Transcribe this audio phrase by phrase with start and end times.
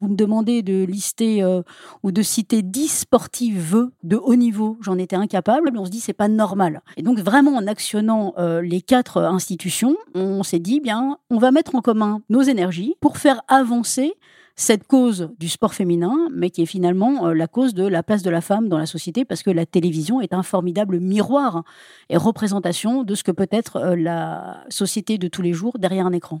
[0.00, 1.62] Vous me demandez de lister euh,
[2.04, 5.98] ou de citer 10 sportives de haut niveau, j'en étais incapable, mais on se dit
[5.98, 6.82] c'est pas normal.
[6.96, 11.50] Et donc vraiment en actionnant euh, les quatre institutions, on s'est dit bien, on va
[11.50, 14.14] mettre en commun nos énergies pour faire avancer
[14.54, 18.22] cette cause du sport féminin, mais qui est finalement euh, la cause de la place
[18.22, 21.64] de la femme dans la société, parce que la télévision est un formidable miroir
[22.08, 26.12] et représentation de ce que peut être la société de tous les jours derrière un
[26.12, 26.40] écran.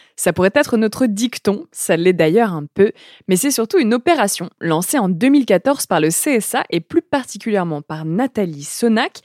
[0.21, 2.91] Ça pourrait être notre dicton, ça l'est d'ailleurs un peu,
[3.27, 8.05] mais c'est surtout une opération lancée en 2014 par le CSA et plus particulièrement par
[8.05, 9.21] Nathalie Sonac,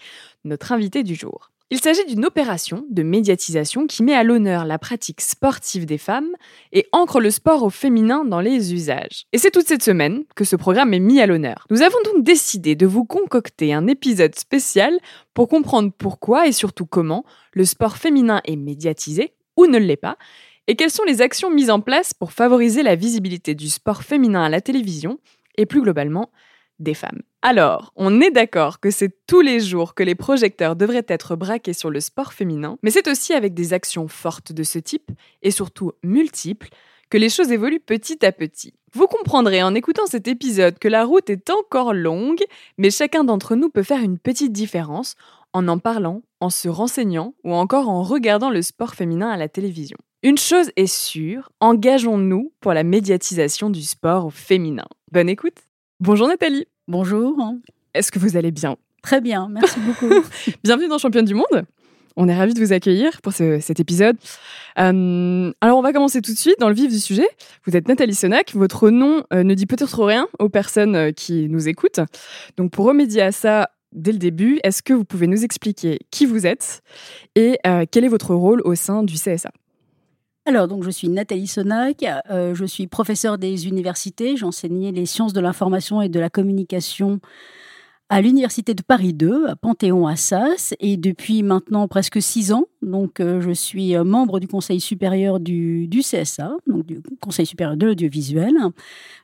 [0.47, 1.51] notre invitée du jour.
[1.69, 6.31] Il s'agit d'une opération de médiatisation qui met à l'honneur la pratique sportive des femmes
[6.73, 9.27] et ancre le sport au féminin dans les usages.
[9.35, 11.67] Et c'est toute cette semaine que ce programme est mis à l'honneur.
[11.69, 14.99] Nous avons donc décidé de vous concocter un épisode spécial
[15.35, 20.17] pour comprendre pourquoi et surtout comment le sport féminin est médiatisé ou ne l'est pas,
[20.67, 24.43] et quelles sont les actions mises en place pour favoriser la visibilité du sport féminin
[24.43, 25.19] à la télévision
[25.57, 26.31] et plus globalement
[26.79, 27.23] des femmes?
[27.43, 31.73] Alors, on est d'accord que c'est tous les jours que les projecteurs devraient être braqués
[31.73, 35.53] sur le sport féminin, mais c'est aussi avec des actions fortes de ce type, et
[35.53, 36.69] surtout multiples,
[37.09, 38.75] que les choses évoluent petit à petit.
[38.93, 42.43] Vous comprendrez en écoutant cet épisode que la route est encore longue,
[42.79, 45.15] mais chacun d'entre nous peut faire une petite différence
[45.53, 49.49] en en parlant, en se renseignant ou encore en regardant le sport féminin à la
[49.49, 49.97] télévision.
[50.27, 54.87] Une chose est sûre, engageons-nous pour la médiatisation du sport féminin.
[55.13, 55.55] Bonne écoute
[56.01, 56.67] Bonjour Nathalie.
[56.89, 57.55] Bonjour.
[57.95, 58.75] Est-ce que vous allez bien?
[59.05, 60.13] Très bien, merci beaucoup.
[60.65, 61.65] Bienvenue dans Championne du Monde.
[62.17, 64.17] On est ravis de vous accueillir pour cet épisode.
[64.81, 67.29] Euh, alors, on va commencer tout de suite dans le vif du sujet.
[67.65, 68.53] Vous êtes Nathalie Sonac.
[68.53, 72.01] Votre nom euh, ne dit peut-être rien aux personnes euh, qui nous écoutent.
[72.57, 76.27] Donc, pour remédier à ça, dès le début, est-ce que vous pouvez nous expliquer qui
[76.27, 76.83] vous êtes
[77.37, 77.59] et
[77.93, 79.53] quel est votre rôle au sein du CSA
[80.47, 85.33] alors, donc, je suis Nathalie Sonac, euh, je suis professeure des universités, j'enseignais les sciences
[85.33, 87.21] de l'information et de la communication
[88.09, 93.41] à l'université de Paris 2, à Panthéon-Assas, et depuis maintenant presque six ans, donc euh,
[93.41, 98.55] je suis euh, membre du Conseil supérieur du, CSA, donc du Conseil supérieur de l'audiovisuel,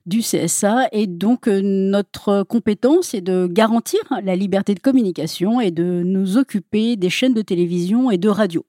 [0.06, 6.02] du CSA, et donc notre compétence est de garantir la liberté de communication et de
[6.04, 8.66] nous occuper des chaînes de télévision et de radio.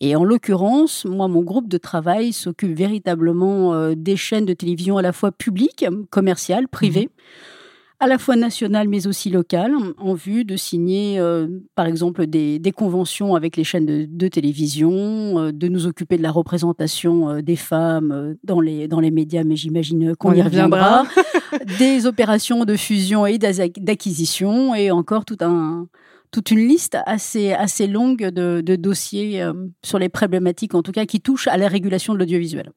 [0.00, 4.98] Et en l'occurrence, moi, mon groupe de travail s'occupe véritablement euh, des chaînes de télévision
[4.98, 7.10] à la fois publiques, commerciales, privées.
[7.10, 7.54] Mhm.
[8.00, 12.60] À la fois nationales mais aussi locales, en vue de signer, euh, par exemple, des,
[12.76, 18.36] conventions avec les chaînes de, télévision, euh, de nous occuper de la représentation des femmes
[18.44, 21.04] dans, les, dans les médias, mais j'imagine qu'on y reviendra,
[21.78, 25.88] des opérations de fusion et d'acquisition, et encore tout un,
[26.30, 29.52] toute une liste assez, assez longue de, dossiers euh,
[29.84, 32.70] sur les problématiques, en tout cas, qui touchent à la régulation de l'audiovisuel.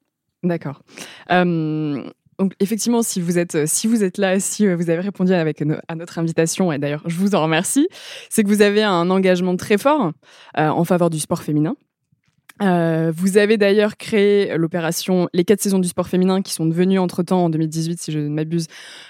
[0.43, 0.81] D'accord.
[1.31, 2.03] Euh,
[2.41, 5.63] donc effectivement, si vous êtes si vous êtes là, si euh, vous avez répondu avec
[5.87, 7.87] à notre invitation, et d'ailleurs je vous en remercie,
[8.29, 10.11] c'est que vous avez un engagement très fort
[10.55, 11.75] en faveur du sport féminin.
[12.61, 16.99] Euh, vous avez d'ailleurs créé l'opération Les quatre saisons du sport féminin qui sont devenues
[16.99, 18.67] entre-temps en 2018, si je ne m'abuse,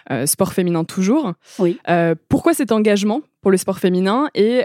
[0.10, 1.34] euh, Sport féminin toujours.
[1.60, 1.78] Oui.
[1.90, 4.64] Euh, pourquoi cet engagement pour le sport féminin et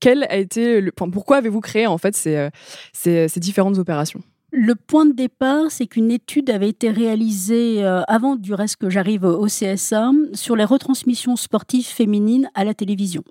[0.00, 2.48] quel a été le, pourquoi avez-vous créé en fait ces,
[2.92, 4.20] ces, ces différentes opérations?
[4.50, 9.24] Le point de départ, c'est qu'une étude avait été réalisée avant du reste que j'arrive
[9.24, 13.22] au CSA sur les retransmissions sportives féminines à la télévision.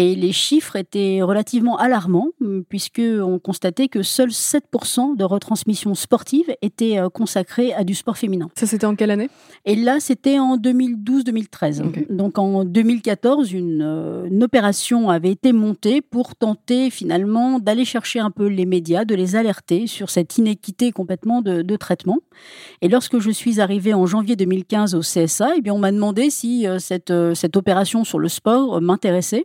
[0.00, 2.28] Et les chiffres étaient relativement alarmants,
[2.68, 8.48] puisqu'on constatait que seuls 7% de retransmissions sportives étaient euh, consacrées à du sport féminin.
[8.54, 9.28] Ça, c'était en quelle année?
[9.64, 12.06] Et là, c'était en 2012-2013.
[12.14, 18.20] Donc en 2014, une, euh, une, opération avait été montée pour tenter finalement d'aller chercher
[18.20, 22.18] un peu les médias, de les alerter sur cette inéquité complètement de, de traitement.
[22.82, 26.30] Et lorsque je suis arrivée en janvier 2015 au CSA, eh bien, on m'a demandé
[26.30, 29.44] si euh, cette, cette opération sur le sport m'intéressait.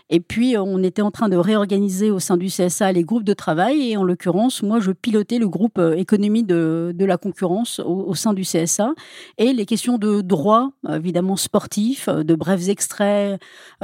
[0.13, 3.33] Et puis, on était en train de réorganiser au sein du CSA les groupes de
[3.33, 3.91] travail.
[3.91, 8.33] Et en l'occurrence, moi, je pilotais le groupe économie de, de la concurrence au, sein
[8.33, 8.93] du CSA.
[9.37, 13.41] Et les questions de droit, évidemment sportifs, de brefs extraits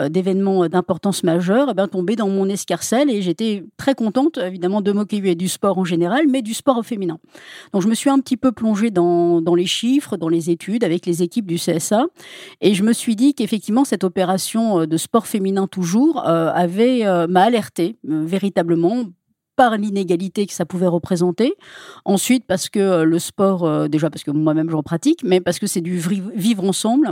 [0.09, 3.09] d'événements d'importance majeure, eh bien, tombaient dans mon escarcelle.
[3.09, 7.19] Et j'étais très contente, évidemment, de m'occuper du sport en général, mais du sport féminin.
[7.71, 10.83] Donc, je me suis un petit peu plongée dans, dans les chiffres, dans les études,
[10.83, 12.05] avec les équipes du CSA.
[12.59, 17.27] Et je me suis dit qu'effectivement, cette opération de sport féminin toujours euh, avait euh,
[17.27, 19.05] m'a alerté euh, véritablement
[19.57, 21.55] par l'inégalité que ça pouvait représenter.
[22.05, 25.65] Ensuite, parce que le sport, euh, déjà parce que moi-même j'en pratique, mais parce que
[25.67, 27.11] c'est du vivre ensemble.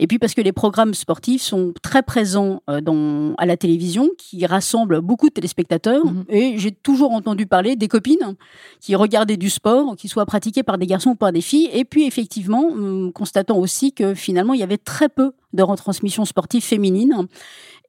[0.00, 4.08] Et puis parce que les programmes sportifs sont très présents euh, dans, à la télévision,
[4.16, 6.04] qui rassemblent beaucoup de téléspectateurs.
[6.04, 6.24] Mhm.
[6.30, 8.36] Et j'ai toujours entendu parler des copines
[8.80, 11.68] qui regardaient du sport, qui soit pratiqué par des garçons ou par des filles.
[11.74, 12.70] Et puis effectivement,
[13.12, 17.28] constatant aussi que finalement, il y avait très peu de retransmissions sportives féminines.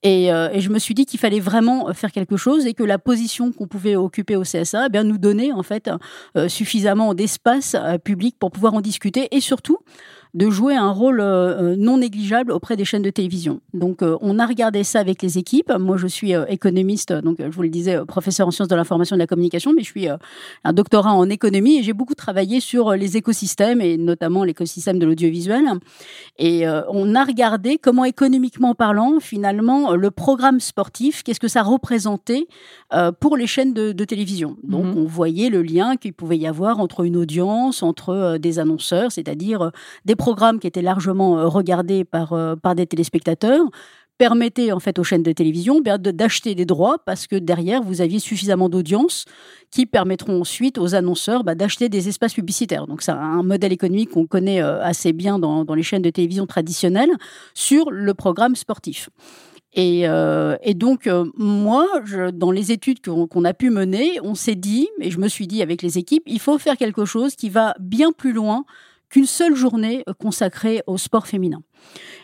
[0.05, 2.83] Euh, et, je me suis dit qu'il fallait vraiment euh, faire quelque chose et que
[2.83, 5.89] la position qu'on pouvait occuper au CSA eh bien, nous donnait en fait
[6.35, 9.77] euh, suffisamment d'espace public pour pouvoir en discuter et surtout
[10.33, 13.61] de jouer un rôle euh, euh, non négligeable auprès des chaînes de télévision.
[13.73, 15.71] Donc, euh, on a regardé ça avec les équipes.
[15.77, 19.17] Moi, je suis économiste, donc je vous le disais, professeur en sciences de l'information et
[19.17, 22.91] de la communication, mais je suis un doctorat en économie et j'ai beaucoup travaillé sur
[22.91, 25.65] les écosystèmes et notamment l'écosystème de l'audiovisuel.
[26.39, 32.47] Et on a regardé comment, économiquement parlant, finalement, le programme sportif, qu'est-ce que ça représentait
[33.19, 34.57] pour les chaînes de, télévision.
[34.63, 34.97] Donc, mhm.
[34.97, 39.71] on voyait le lien qu'il pouvait y avoir entre une audience, entre des annonceurs, c'est-à-dire
[40.05, 43.65] des programmes qui étaient largement euh, regardés par, euh, par des téléspectateurs
[44.17, 47.99] permettait en fait aux chaînes de télévision eh d'acheter des droits parce que derrière vous
[47.99, 49.25] aviez suffisamment d'audience
[49.69, 52.87] qui permettront ensuite aux annonceurs bah, d'acheter des espaces publicitaires.
[52.87, 56.45] Donc c'est un modèle économique qu'on connaît euh, assez bien dans, les chaînes de télévision
[56.45, 57.11] traditionnelles
[57.53, 59.09] sur le programme sportif.
[59.75, 60.05] Et,
[60.75, 61.87] donc, moi,
[62.31, 65.63] dans les études qu'on a pu mener, on s'est dit, et je me suis dit
[65.63, 68.65] avec les équipes, il faut faire quelque chose qui va bien plus loin
[69.13, 71.61] qu'une seule journée euh, consacrée au sport féminin.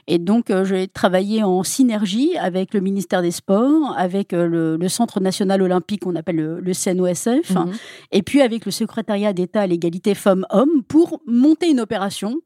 [0.08, 4.90] Et donc, euh, j'ai travaillé en synergie avec le ministère des Sports, avec euh, le,
[4.90, 7.74] Centre national olympique qu'on appelle le, CNOSF, mhm.
[8.12, 12.42] et puis avec le secrétariat d'État à l'égalité femmes-hommes pour monter une opération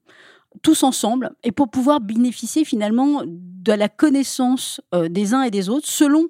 [0.61, 5.87] tous ensemble et pour pouvoir bénéficier finalement de la connaissance des uns et des autres
[5.87, 6.27] selon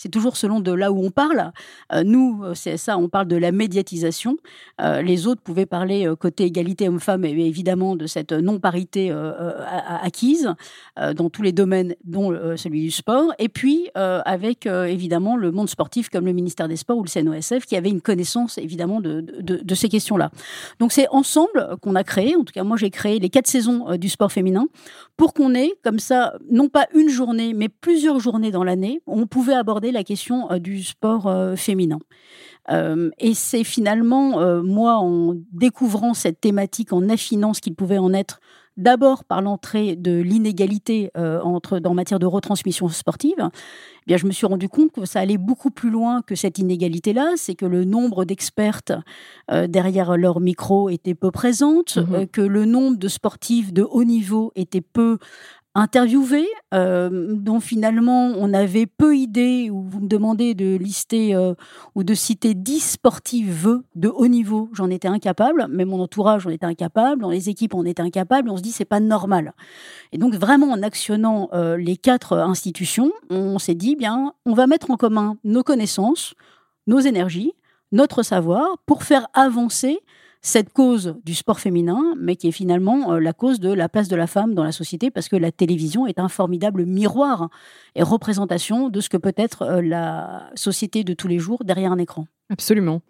[0.00, 1.52] c'est toujours selon de là où on parle.
[1.92, 4.38] Euh, nous, CSA, on parle de la médiatisation.
[4.80, 9.12] Euh, les autres pouvaient parler euh, côté égalité homme-femme, et évidemment de cette non-parité
[10.02, 10.54] acquise
[10.96, 13.32] dans tous les domaines, dont celui du sport.
[13.38, 17.66] Et puis, avec évidemment le monde sportif comme le ministère des Sports ou le CNOSF,
[17.66, 20.30] qui avait une connaissance évidemment de, de ces questions-là.
[20.78, 23.96] Donc c'est ensemble qu'on a créé, en tout cas moi j'ai créé les quatre saisons
[23.96, 24.66] du sport féminin
[25.16, 29.26] pour qu'on ait comme ça, non pas une journée, mais plusieurs journées dans l'année, on
[29.26, 31.98] pouvait aborder la question euh, du sport euh, féminin.
[32.70, 38.12] Euh, et c'est finalement, moi, en découvrant cette thématique, en affinant ce qu'il pouvait en
[38.12, 38.38] être,
[38.76, 44.30] d'abord par l'entrée de l'inégalité entre dans matière de retransmission sportive, eh bien je me
[44.30, 47.32] suis rendu compte que ça allait beaucoup plus loin que cette inégalité-là.
[47.36, 48.92] C'est que le nombre d'expertes
[49.68, 54.52] derrière leur micro était peu présente, mmh que le nombre de sportifs de haut niveau
[54.54, 55.18] était peu
[55.74, 61.54] interviewés, euh, dont finalement on avait peu idée, ou vous me demandez de lister euh,
[61.94, 66.50] ou de citer 10 sportives de haut niveau, j'en étais incapable, mais mon entourage en
[66.50, 69.54] était incapable, dans les équipes on était incapable, on se dit c'est pas normal.
[70.12, 74.66] Et donc vraiment en actionnant euh, les quatre institutions, on s'est dit bien, on va
[74.66, 76.34] mettre en commun nos connaissances,
[76.88, 77.52] nos énergies,
[77.92, 80.00] notre savoir pour faire avancer
[80.42, 84.08] cette cause du sport féminin, mais qui est finalement euh, la cause de la place
[84.08, 87.50] de la femme dans la société, parce que la télévision est un formidable miroir
[87.94, 91.92] et représentation de ce que peut être euh, la société de tous les jours derrière
[91.92, 92.26] un écran.
[92.48, 93.02] Absolument.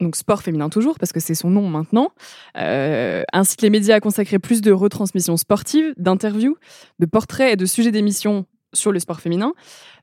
[0.00, 2.08] Donc sport féminin toujours, parce que c'est son nom maintenant,
[2.56, 6.56] euh, ainsi que les médias à consacrer plus de retransmissions sportives, d'interviews,
[6.98, 9.52] de portraits et de sujets d'émissions sur le sport féminin.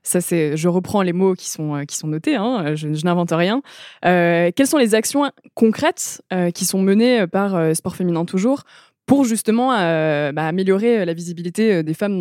[0.02, 3.32] Ça, c'est, je reprends les mots qui sont, euh, qui sont notés, hein, je, n'invente
[3.32, 3.62] rien.
[4.04, 8.62] Euh, quelles sont les actions concrètes euh, qui sont menées par Sport Féminin Toujours
[9.06, 12.20] pour justement bah, améliorer la visibilité des femmes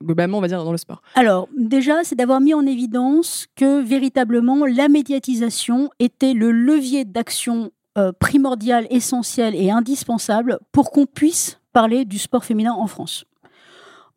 [0.00, 1.02] globalement, on va dire, dans le sport?
[1.16, 7.72] Alors, déjà, c'est d'avoir mis en évidence que véritablement la médiatisation était le levier d'action
[8.20, 13.24] primordial, essentiel et indispensable pour qu'on puisse parler du sport féminin en France.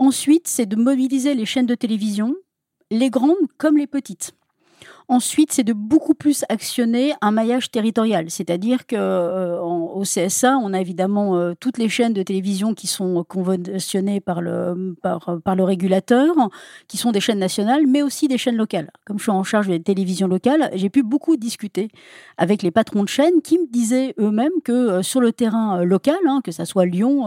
[0.04, 2.36] Ensuite, c'est de mobiliser les chaînes de télévision,
[2.92, 4.34] les grandes comme les petites.
[5.10, 10.80] Ensuite, c'est de beaucoup plus actionner un maillage territorial, c'est-à-dire que euh, CSA, on a
[10.80, 16.36] évidemment euh, toutes les chaînes de télévision qui sont conventionnées par le par, le régulateur,
[16.88, 18.92] qui sont des chaînes nationales, mais aussi des chaînes locales.
[19.06, 21.90] Comme je suis en charge des télévisions locales, j'ai pu beaucoup discuter
[22.38, 26.16] avec les patrons de chaînes qui me disaient eux-mêmes que euh, sur le terrain local,
[26.28, 27.26] hein, que ça soit Lyon,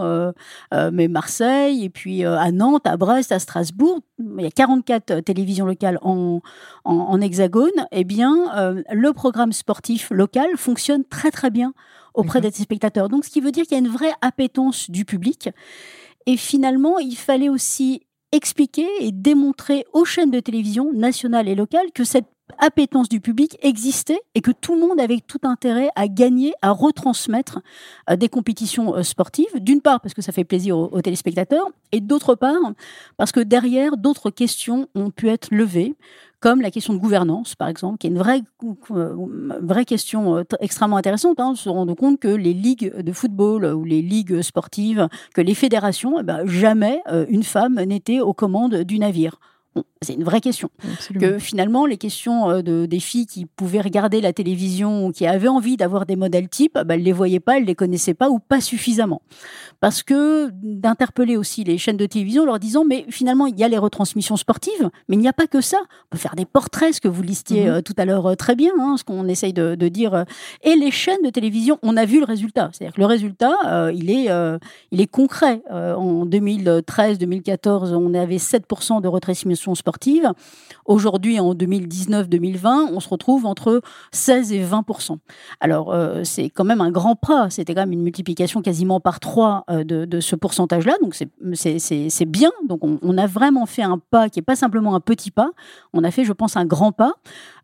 [0.91, 5.65] mais Marseille, et puis à Nantes, à Brest, à Strasbourg, il y a 44 télévisions
[5.65, 6.41] locales en,
[6.85, 11.73] en hexagone eh bien, euh, le programme sportif local fonctionne très très bien
[12.13, 13.09] auprès des spectateurs.
[13.09, 15.49] Donc, ce qui veut dire qu'il y a une vraie appétence du public.
[16.25, 21.91] Et finalement, il fallait aussi expliquer et démontrer aux chaînes de télévision nationales et locales
[21.93, 22.27] que cette
[22.59, 26.71] appétence du public existait et que tout le monde avait tout intérêt à gagner, à
[26.71, 27.59] retransmettre
[28.09, 29.59] euh, des compétitions euh, sportives.
[29.59, 32.73] D'une part parce que ça fait plaisir aux, téléspectateurs et d'autre part
[33.17, 35.95] parce que derrière d'autres questions ont pu être levées
[36.39, 38.41] comme la question de gouvernance, par exemple, qui est une vraie,
[38.91, 39.15] euh,
[39.61, 41.39] vraie question extrêmement intéressante.
[41.39, 45.55] Hein, se rendre compte que les ligues de football ou les ligues sportives, que les
[45.55, 49.39] fédérations, eh ben, jamais une femme n'était aux commandes du navire
[50.01, 50.69] c'est une vraie question.
[51.19, 55.25] Que finalement, les questions euh, de, des filles qui pouvaient regarder la télévision ou qui
[55.25, 57.75] avaient envie d'avoir des modèles types, bah, elles ne les voyaient pas, elles ne les
[57.75, 59.21] connaissaient pas ou pas suffisamment.
[59.79, 63.67] Parce que d'interpeller aussi les chaînes de télévision leur disant, mais finalement, il y a
[63.67, 65.77] les retransmissions sportives, mais il n'y a pas que ça.
[65.81, 67.71] On peut faire des portraits, ce que vous listiez mhm.
[67.71, 70.25] euh, tout à l'heure euh, très bien, hein, ce qu'on essaye de, dire.
[70.63, 72.69] Et les chaînes de télévision, on a vu le résultat.
[72.73, 74.27] C'est-à-dire que le résultat, il, est,
[74.91, 75.61] il est concret.
[75.69, 80.31] en 2013-2014, on avait 7% de retransmissions sportive.
[80.85, 83.81] Aujourd'hui, en 2019-2020, on se retrouve entre
[84.11, 85.17] 16 et 20%
[85.59, 87.49] Alors, euh, c'est quand même un grand pas.
[87.49, 90.93] C'était quand même une multiplication quasiment par 3 euh, de, ce pourcentage-là.
[91.01, 92.51] Donc, c'est bien.
[92.67, 95.51] Donc, on, on, a vraiment fait un pas qui n'est pas simplement un petit pas.
[95.93, 97.13] On a fait, je pense, un grand pas.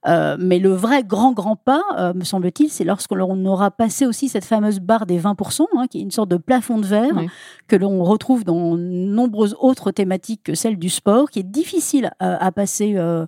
[0.06, 4.28] Euh, mais le vrai grand, grand pas, euh, me semble-t-il, c'est lorsqu'on aura passé aussi
[4.28, 7.22] cette fameuse barre des 20%, hein, qui est une sorte de plafond de verre
[7.68, 12.52] que l'on retrouve dans nombreuses autres thématiques que celle du sport, qui est difficile à,
[12.52, 13.26] passer euh,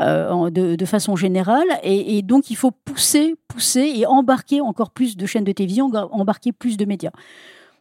[0.00, 1.66] de, façon générale.
[1.82, 6.52] Et, donc, il faut pousser, pousser et embarquer encore plus de chaînes de télévision, embarquer
[6.52, 7.12] plus de médias.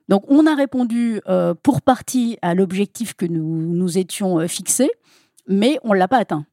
[0.08, 1.22] Donc, on a répondu
[1.64, 4.92] pour partie à l'objectif que nous nous étions fixés,
[5.48, 6.46] mais on ne l'a pas atteint.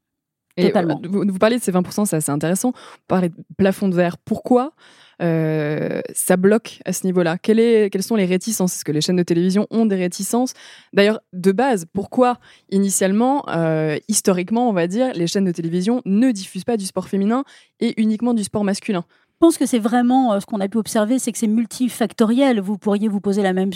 [0.57, 1.01] Totalement.
[1.03, 2.71] vous, vous, parlez de ces 20%, c'est assez intéressant.
[2.71, 4.17] Vous parlez de plafond de verre.
[4.17, 4.73] Pourquoi
[5.21, 7.37] euh, ça bloque à ce niveau-là?
[7.37, 8.75] Quelles sont les réticences?
[8.75, 10.53] Est-ce que les chaînes de télévision ont des réticences?
[10.93, 12.37] D'ailleurs, de base, pourquoi
[12.69, 17.07] initialement, euh, historiquement, on va dire, les chaînes de télévision ne diffusent pas du sport
[17.07, 17.43] féminin
[17.79, 19.05] et uniquement du sport masculin?
[19.43, 22.61] Pense que c'est vraiment euh, ce qu'on a pu observer, c'est que c'est multifactoriel.
[22.61, 23.71] Vous pourriez vous poser la même,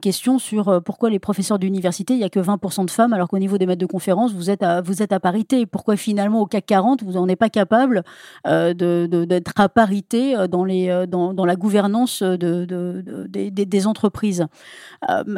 [0.00, 3.28] question sur euh, pourquoi les professeurs d'université, il n'y a que 20% de femmes, alors
[3.28, 5.66] qu'au niveau des maîtres de conférence, vous êtes à, vous êtes à parité.
[5.66, 8.04] Pourquoi finalement au CAC 40, vous n'en êtes pas capable
[8.46, 14.46] euh, d'être à parité dans, les, dans, dans la gouvernance de, de, des, entreprises?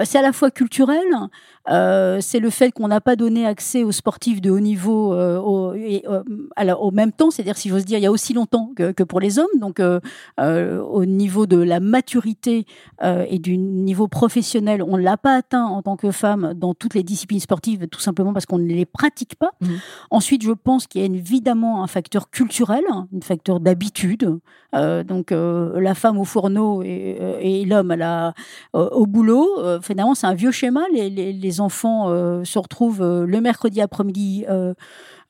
[0.05, 1.03] C'est à la fois culturel,
[1.67, 6.91] c'est le fait qu'on n'a pas donné accès aux sportifs de haut niveau au, au
[6.93, 9.64] même temps, c'est-à-dire si j'ose dire, il y a aussi longtemps que pour les hommes
[9.65, 9.99] donc euh,
[10.41, 12.67] euh, au niveau de la maturité
[13.03, 16.75] euh, et du niveau professionnel, on ne l'a pas atteint en tant que femme dans
[16.75, 19.53] toutes les disciplines sportives, tout simplement parce qu'on ne les pratique pas.
[19.61, 19.69] Mmh.
[20.11, 24.39] Ensuite, je pense qu'il y a évidemment un facteur culturel, un facteur d'habitude.
[24.73, 27.95] donc la femme au fourneau et, l'homme
[28.73, 29.49] au boulot,
[29.81, 30.83] finalement, c'est un vieux schéma.
[30.93, 32.09] Les, les enfants
[32.45, 34.45] se retrouvent le mercredi après-midi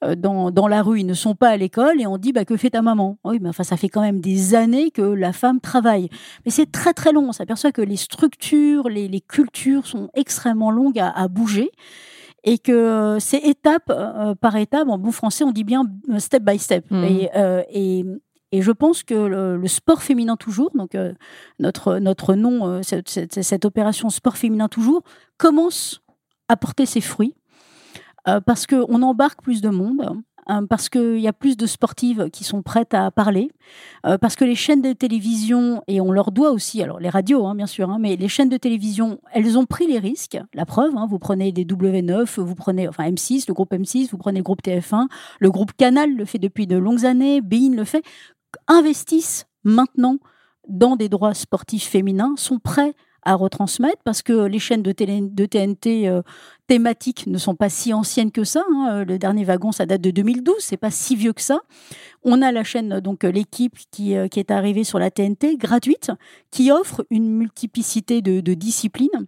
[0.05, 2.57] euh, dans, la rue, ils ne sont pas à l'école et on dit bah, que
[2.57, 3.19] fait ta maman?
[3.25, 6.09] Oui, mais enfin, ça fait quand même des années que la femme travaille.
[6.45, 7.29] Mais c'est très très long.
[7.29, 11.71] On s'aperçoit que les structures, les, cultures sont extrêmement longues à, bouger
[12.43, 14.89] et que c'est étape euh, par étape.
[14.89, 16.85] En bon français, on dit bien euh, step by step.
[16.91, 17.05] Mmh.
[17.05, 18.05] Et,
[18.53, 20.97] et, je pense que le, sport féminin toujours, donc
[21.59, 25.03] notre, notre nom, cette, cette, opération sport féminin toujours,
[25.39, 26.03] commence
[26.49, 27.35] à porter ses fruits.
[28.29, 32.31] Euh, parce qu'on embarque plus de monde, hein, parce qu'il y a plus de sportives
[32.31, 33.51] qui sont prêtes à parler,
[34.07, 37.47] euh, parce que les chaînes de télévision, et on leur doit aussi, alors les radios
[37.47, 40.65] hein, bien sûr, hein, mais les chaînes de télévision, elles ont pris les risques, la
[40.65, 44.45] preuve, vous prenez des W9, vous prenez enfin M6, le groupe M6, vous prenez le
[44.45, 45.07] groupe TF1,
[45.39, 48.03] le groupe Canal le fait depuis de longues années, Bein le fait,
[48.69, 50.19] investissent maintenant
[50.69, 56.09] dans des droits sportifs féminins, sont prêts à retransmettre parce que les chaînes de, TNT
[56.09, 56.23] euh,
[56.67, 58.63] thématiques ne sont pas si anciennes que ça.
[58.73, 59.05] Hein.
[59.05, 61.61] Le dernier wagon, ça date de 2012, c'est pas si vieux que ça.
[62.23, 65.57] On a la chaîne, donc euh, l'équipe qui, euh, qui, est arrivée sur la TNT,
[65.57, 66.11] gratuite,
[66.51, 69.27] qui offre une multiplicité de disciplines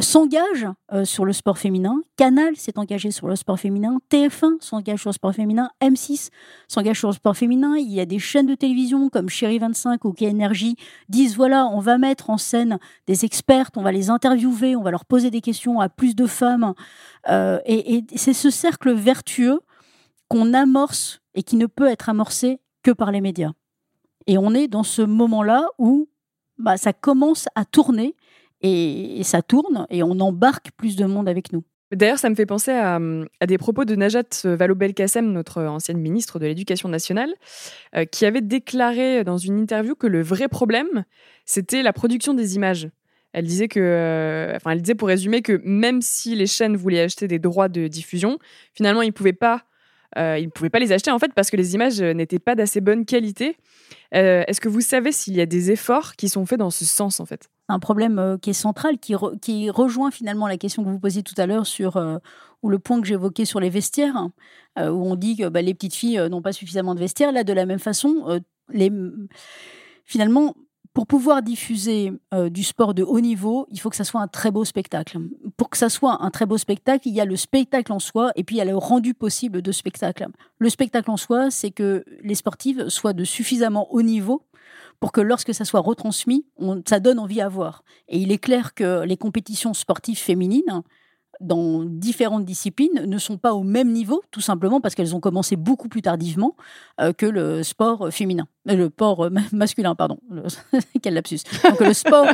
[0.00, 2.00] s'engage euh, sur le sport féminin.
[2.16, 3.98] Canal s'est engagé sur le sport féminin.
[4.10, 5.70] TF1 s'engage sur le sport féminin.
[5.82, 6.30] M6
[6.68, 7.76] s'engage sur le sport féminin.
[7.76, 10.76] Il y a des chaînes de télévision comme Chéri 25 ou K-Energy
[11.08, 14.90] disent voilà, on va mettre en scène des expertes, on va les interviewer, on va
[14.90, 16.74] leur poser des questions à plus de femmes.
[17.28, 19.60] Euh, et, c'est ce cercle vertueux
[20.28, 23.52] qu'on amorce et qui ne peut être amorcé que par les médias.
[24.26, 26.08] Et on est dans ce moment-là où
[26.58, 28.14] bah, ça commence à tourner
[28.62, 31.64] et, ça tourne et on embarque plus de monde avec nous.
[31.92, 33.00] D'ailleurs, ça me fait penser à,
[33.46, 37.34] des propos de Najat Vallaud-Belkacem, notre ancienne ministre de l'Éducation nationale,
[37.96, 41.04] euh, qui avait déclaré dans une interview que le vrai problème,
[41.46, 42.88] c'était la production des images.
[43.32, 47.00] Elle disait que, euh, enfin, elle disait pour résumer que même si les chaînes voulaient
[47.00, 48.38] acheter des droits de diffusion,
[48.72, 49.64] finalement, ils ne pouvaient pas
[50.18, 53.04] euh, pouvaient pas les acheter en fait parce que les images n'étaient pas d'assez bonne
[53.04, 53.56] qualité.
[54.10, 57.20] Est-ce que vous savez s'il y a des efforts qui sont faits dans ce sens
[57.20, 57.48] en fait?
[57.70, 59.14] Un problème euh, qui est central, qui,
[59.70, 62.18] rejoint finalement la question que vous posiez tout à l'heure sur euh,
[62.62, 64.28] ou le point que j'évoquais sur les vestiaires,
[64.78, 67.32] euh, où on dit que bah, les petites filles n'ont pas suffisamment de vestiaires.
[67.32, 68.40] Là, de la même façon,
[70.04, 70.54] finalement,
[70.92, 72.12] pour pouvoir diffuser
[72.50, 75.18] du sport de haut niveau, il faut que ça soit un très beau spectacle.
[75.56, 78.32] Pour que ça soit un très beau spectacle, il y a le spectacle en soi
[78.36, 80.26] et puis il y a le rendu possible de spectacle.
[80.58, 84.42] Le spectacle en soi, c'est que les sportives soient de suffisamment haut niveau
[85.00, 86.46] pour que lorsque ça soit retransmis,
[86.86, 87.82] ça donne envie à voir.
[88.08, 90.82] Et il est clair que les compétitions sportives féminines,
[91.40, 95.56] dans différentes disciplines ne sont pas au même niveau, tout simplement parce qu'elles ont commencé
[95.56, 96.54] beaucoup plus tardivement
[97.00, 98.46] euh, que le sport féminin.
[98.68, 100.18] Euh, le sport euh, masculin, pardon.
[101.02, 101.40] Quel lapsus.
[101.64, 102.26] Donc le sport.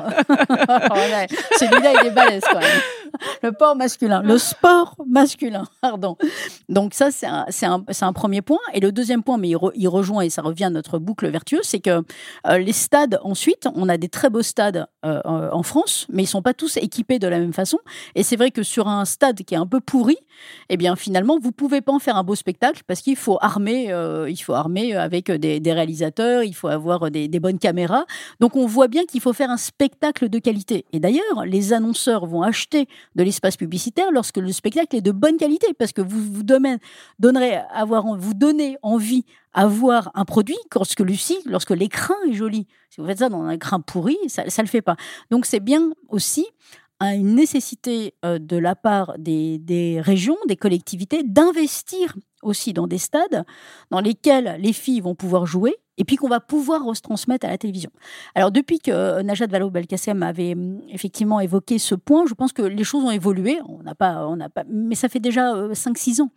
[1.58, 2.80] Celui-là, il est balèze quand même.
[3.42, 4.22] Le sport masculin.
[4.22, 6.16] Le sport masculin, pardon.
[6.68, 8.58] Donc ça, c'est un, premier point.
[8.72, 11.80] Et le deuxième point, mais il, rejoint et ça revient à notre boucle vertueuse, c'est
[11.80, 12.02] que
[12.56, 16.54] les stades, ensuite, on a des très beaux stades en France, mais ils sont pas
[16.54, 17.78] tous équipés de la même façon.
[18.14, 20.16] Et c'est vrai que sur un stade qui est un peu pourri,
[20.68, 23.94] eh bien finalement, vous pouvez pas en faire un beau spectacle parce qu'il faut armer,
[24.28, 25.96] il faut armer avec des réalisateurs
[26.44, 28.06] il faut avoir des, bonnes caméras.
[28.40, 30.84] Donc on voit bien qu'il faut faire un spectacle de qualité.
[30.92, 35.36] Et d'ailleurs, les annonceurs vont acheter de l'espace publicitaire lorsque le spectacle est de bonne
[35.36, 41.00] qualité, parce que vous vous donnerez, avoir, vous donnez envie à voir un produit lorsque
[41.00, 42.66] Lucie, lorsque l'écran est joli.
[42.90, 44.96] Si vous faites ça dans un écran pourri, ça ne le fait pas.
[45.30, 46.46] Donc c'est bien aussi
[47.00, 53.44] une nécessité euh, de la part des régions, des collectivités, d'investir aussi dans des stades
[53.90, 57.58] dans lesquels les filles vont pouvoir jouer et puis qu'on va pouvoir retransmettre à la
[57.58, 57.90] télévision.
[58.34, 62.62] Alors depuis que euh, Najat Vallaud-Belkacem avait hum, effectivement évoqué ce point, je pense que
[62.62, 63.58] les choses ont évolué.
[63.68, 66.30] On n'a pas, on n'a pas, mais ça fait déjà 5-6 euh, ans.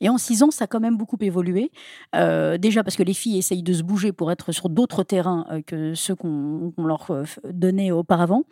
[0.00, 1.70] Et en 6 ans, ça a quand même beaucoup évolué.
[2.14, 5.46] Euh, déjà parce que les filles essayent de se bouger pour être sur d'autres terrains
[5.66, 7.10] que ceux qu'on leur
[7.50, 8.42] donnait auparavant.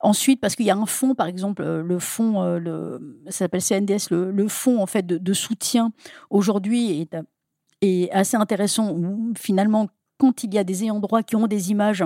[0.00, 4.10] Ensuite, parce qu'il y a un fonds, par exemple, le fonds, le, ça s'appelle CNDS,
[4.10, 5.92] le, le fonds en fait de, soutien
[6.30, 7.16] aujourd'hui est,
[7.80, 8.96] est assez intéressant.
[9.36, 9.88] Finalement,
[10.22, 12.04] quand il y a des ayants droit qui ont des images,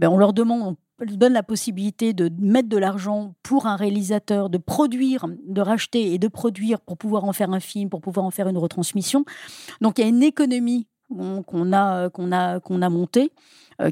[0.00, 4.50] ben on leur demande, on donne la possibilité de mettre de l'argent pour un réalisateur,
[4.50, 8.26] de produire, de racheter et de produire pour pouvoir en faire un film, pour pouvoir
[8.26, 9.24] en faire une retransmission.
[9.80, 13.30] Donc il y a une économie qu'on a, a, qu'on a montée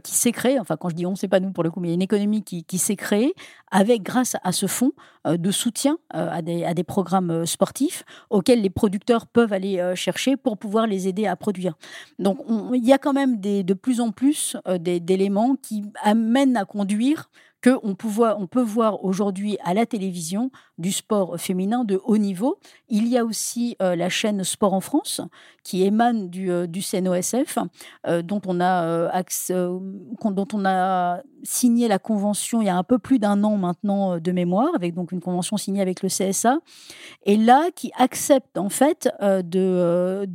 [0.02, 1.94] qui s'est créée, enfin quand je dis on, c'est pas nous pour le coup, mais
[1.94, 3.34] une économie qui, qui s'est créée
[3.70, 4.92] avec, grâce à ce fonds
[5.26, 9.92] euh, de soutien euh, à, des, à des programmes sportifs auxquels les producteurs peuvent aller
[9.94, 11.74] chercher pour pouvoir les aider à produire.
[12.18, 12.38] Donc
[12.74, 17.30] il y a quand même des, de plus en plus d'éléments qui amènent à conduire
[17.62, 22.58] qu'on on peut voir aujourd'hui à la télévision du sport féminin de haut niveau.
[22.88, 25.20] Il y a aussi euh, la chaîne Sport en France
[25.62, 27.58] qui émane du, euh, CNOSF,
[28.06, 32.98] euh, dont, on a, dont on a signé la convention il y a un peu
[32.98, 36.58] plus d'un an maintenant de mémoire, avec donc une convention signée avec le CSA,
[37.26, 40.26] et là qui accepte en fait de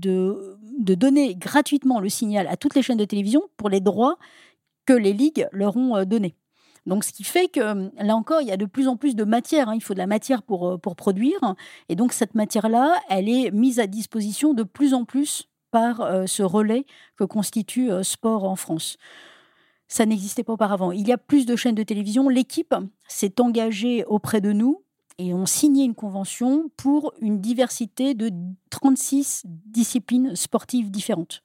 [0.96, 4.18] donner gratuitement le signal à toutes les chaînes de télévision pour les droits
[4.86, 6.36] que les ligues leur ont donnés.
[6.86, 9.16] Donc, ce qui fait que hum, là encore, il y a de plus en plus
[9.16, 9.70] de matière.
[9.70, 9.76] Hein.
[9.76, 11.56] Il faut de la matière pour, euh, pour produire.
[11.90, 16.26] Et donc, cette matière-là, elle est mise à disposition de plus en plus par euh,
[16.26, 16.86] ce relais
[17.18, 18.98] que constitue euh, Sport en France.
[19.88, 20.92] Ça n'existait pas auparavant.
[20.92, 22.30] Il y a plus de chaînes de télévision.
[22.30, 22.74] L'équipe
[23.08, 24.82] s'est engagée auprès de nous
[25.18, 28.32] et ont signé une convention pour une diversité de
[28.70, 31.44] 36 disciplines sportives différentes.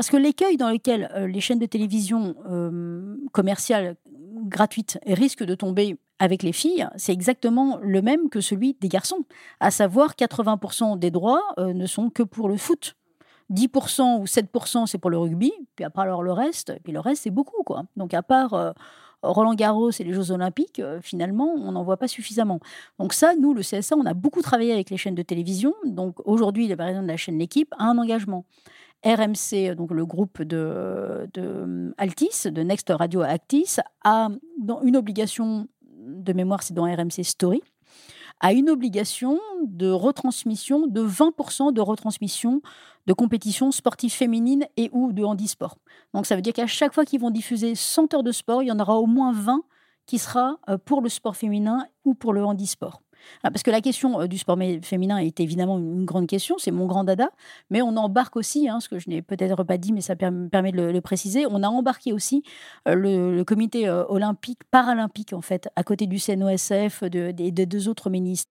[0.00, 2.34] Parce que l'écueil dans lequel les chaînes de télévision
[3.32, 3.96] commerciales
[4.46, 9.26] gratuite risque de tomber avec les filles, c'est exactement le même que celui des garçons.
[9.60, 12.96] À savoir, 80% des droits euh, ne sont que pour le foot.
[13.50, 17.24] 10% ou 7% c'est pour le rugby, puis part alors le reste, puis le reste
[17.24, 17.82] c'est beaucoup quoi.
[17.98, 18.72] Donc à part euh,
[19.22, 22.58] Roland Garros et les Jeux Olympiques, finalement, on n'en voit pas suffisamment.
[22.98, 25.74] Donc ça, nous, le CSA, on a beaucoup travaillé avec les chaînes de télévision.
[25.84, 28.46] Donc aujourd'hui, le président de la chaîne L'équipe a un engagement.
[29.04, 34.28] RMC, donc le groupe de, de de Next Radio Actis, a
[34.82, 37.62] une obligation de mémoire, c'est dans RMC Story,
[38.40, 42.62] a une obligation de retransmission de 20% de retransmission
[43.06, 45.78] de compétitions sportives féminines et ou de handisport.
[46.14, 48.68] Donc ça veut dire qu'à chaque fois qu'ils vont diffuser 100 heures de sport, il
[48.68, 49.62] y en aura au moins 20
[50.06, 53.02] qui sera euh, pour le sport féminin ou pour le handisport.
[53.42, 56.70] Ah, parce que la question euh, du sport féminin est évidemment une grande question, c'est
[56.70, 57.30] mon grand dada,
[57.70, 60.48] mais on embarque aussi, hein, ce que je n'ai peut-être pas dit, mais ça me
[60.48, 62.42] permet de le, préciser, on a embarqué aussi
[62.88, 67.88] euh, le, comité euh, olympique, paralympique en fait, à côté du CNOSF, et des deux
[67.88, 68.50] autres ministres.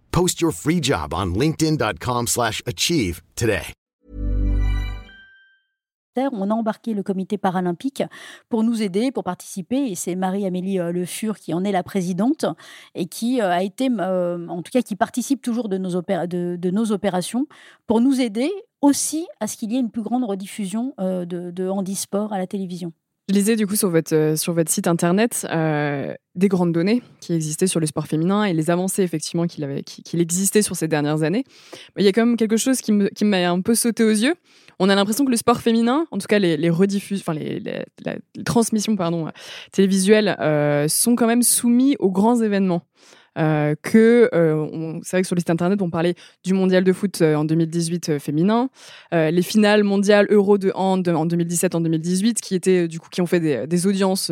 [0.11, 3.73] Post your free job on linkedin.com/achieve today.
[6.17, 8.03] On a embarqué le comité paralympique
[8.49, 11.83] pour nous aider, pour participer, et c'est Marie-Amélie euh, Le Fur qui en est la
[11.83, 12.45] présidente
[12.95, 16.57] et qui euh, a été, euh, en tout cas, qui participe toujours de nos, de,
[16.57, 17.47] de nos opérations
[17.87, 21.69] pour nous aider aussi à ce qu'il y ait une plus grande rediffusion de, de
[21.69, 22.91] handisport à la télévision.
[23.29, 27.01] Je lisais du coup sur votre, euh, sur votre site internet euh, des grandes données
[27.21, 30.87] qui existaient sur le sport féminin et les avancées effectivement qu'il avait, existait sur ces
[30.87, 31.45] dernières années.
[31.97, 34.33] Il y a quand même quelque chose qui, m'a un peu sauté aux yeux.
[34.79, 37.61] On a l'impression que le sport féminin, en tout cas les, rediffusions, enfin les,
[38.43, 39.27] transmissions pardon,
[39.71, 42.83] télévisuelles, euh, sont quand même soumis aux grands événements.
[43.37, 46.91] Euh, que euh, c'est vrai que sur le site internet on parlait du mondial de
[46.91, 48.69] foot euh, en 2018 féminin,
[49.11, 53.21] les finales mondiales Euro de hand en 2017 en 2018 qui étaient du coup qui
[53.21, 54.31] ont fait des, audiences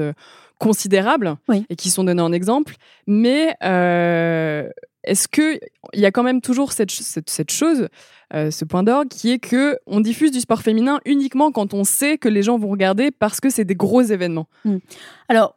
[0.59, 1.37] considérables
[1.69, 2.75] et qui sont données en exemple.
[3.07, 5.59] Mais est-ce que
[5.93, 7.87] il y a quand même toujours cette, cette, chose,
[8.33, 12.17] ce point d'orgue, qui est que on diffuse du sport féminin uniquement quand on sait
[12.17, 14.47] que les gens vont regarder parce que c'est des gros événements?
[14.65, 14.77] Mmh.
[15.29, 15.55] Alors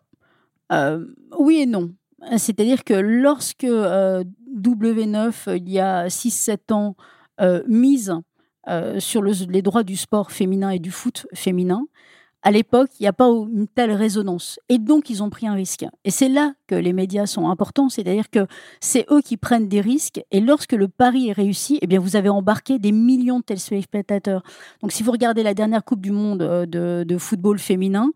[1.38, 1.92] oui et non.
[2.36, 4.24] C'est-à-dire que lorsque euh,
[4.56, 6.96] W9, il y a 6-7 ans,
[7.40, 8.14] euh, mise
[8.68, 11.86] euh, sur les droits du sport féminin et du foot féminin,
[12.42, 14.58] à l'époque, il n'y a pas une telle résonance.
[14.68, 15.84] Et donc, ils ont pris un risque.
[16.04, 18.46] Et c'est là que les médias sont importants, c'est-à-dire que
[18.80, 20.20] c'est eux qui prennent des risques.
[20.32, 24.42] Et lorsque le pari est réussi, eh bien, vous avez embarqué des millions de téléspectateurs.
[24.80, 28.10] Donc, si vous regardez la dernière Coupe du Monde euh, de, football féminin,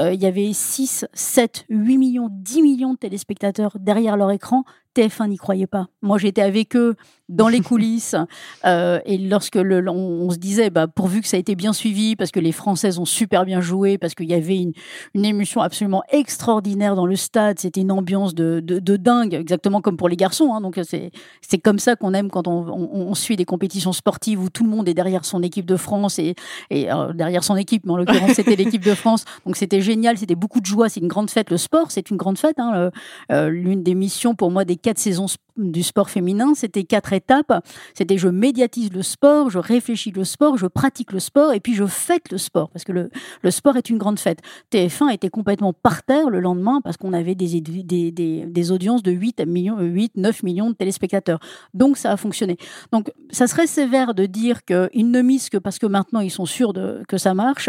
[0.00, 4.64] euh, il y avait 6, 7, 8 millions, 10 millions de téléspectateurs derrière leur écran.
[4.98, 5.86] TF1 n'y croyait pas.
[6.02, 6.96] Moi, j'étais avec eux
[7.28, 8.16] dans les coulisses.
[8.64, 12.16] Euh, et lorsque le, on, se disait, bah, pourvu que ça a été bien suivi,
[12.16, 14.72] parce que les Françaises ont super bien joué, parce qu'il y avait une,
[15.14, 19.80] une, émotion absolument extraordinaire dans le stade, c'était une ambiance de, de, de, dingue, exactement
[19.80, 20.54] comme pour les garçons.
[20.54, 20.60] Hein.
[20.60, 24.48] Donc c'est comme ça qu'on aime quand on, on, on, suit des compétitions sportives où
[24.48, 26.34] tout le monde est derrière son équipe de France et,
[26.70, 29.24] et euh, derrière son équipe, mais en l'occurrence c'était l'équipe de France.
[29.44, 31.50] Donc c'était génial, c'était beaucoup de joie, c'est une grande fête.
[31.50, 32.58] Le sport, c'est une grande fête.
[32.58, 32.90] Hein.
[33.30, 35.26] Euh, l'une des missions pour moi des quatre saisons
[35.58, 37.52] du sport féminin, c'était quatre étapes.
[37.92, 41.74] C'était je médiatise le sport, je réfléchis le sport, je pratique le sport et puis
[41.74, 43.10] je fête le sport parce que le,
[43.42, 44.38] le sport est une grande fête.
[44.72, 48.12] TF1 était complètement par terre le lendemain parce qu'on avait des, des,
[48.46, 51.40] des, audiences de 8, millions, 8, 9 millions de téléspectateurs.
[51.74, 52.56] Donc ça a fonctionné.
[52.90, 56.46] Donc ça serait sévère de dire qu'ils ne misent que parce que maintenant ils sont
[56.46, 57.68] sûrs de, que ça marche,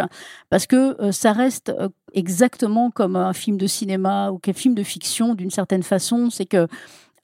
[0.50, 4.76] parce que euh, ça reste euh, exactement comme un film de cinéma ou qu'un film
[4.76, 6.30] de fiction d'une certaine façon.
[6.30, 6.68] C'est que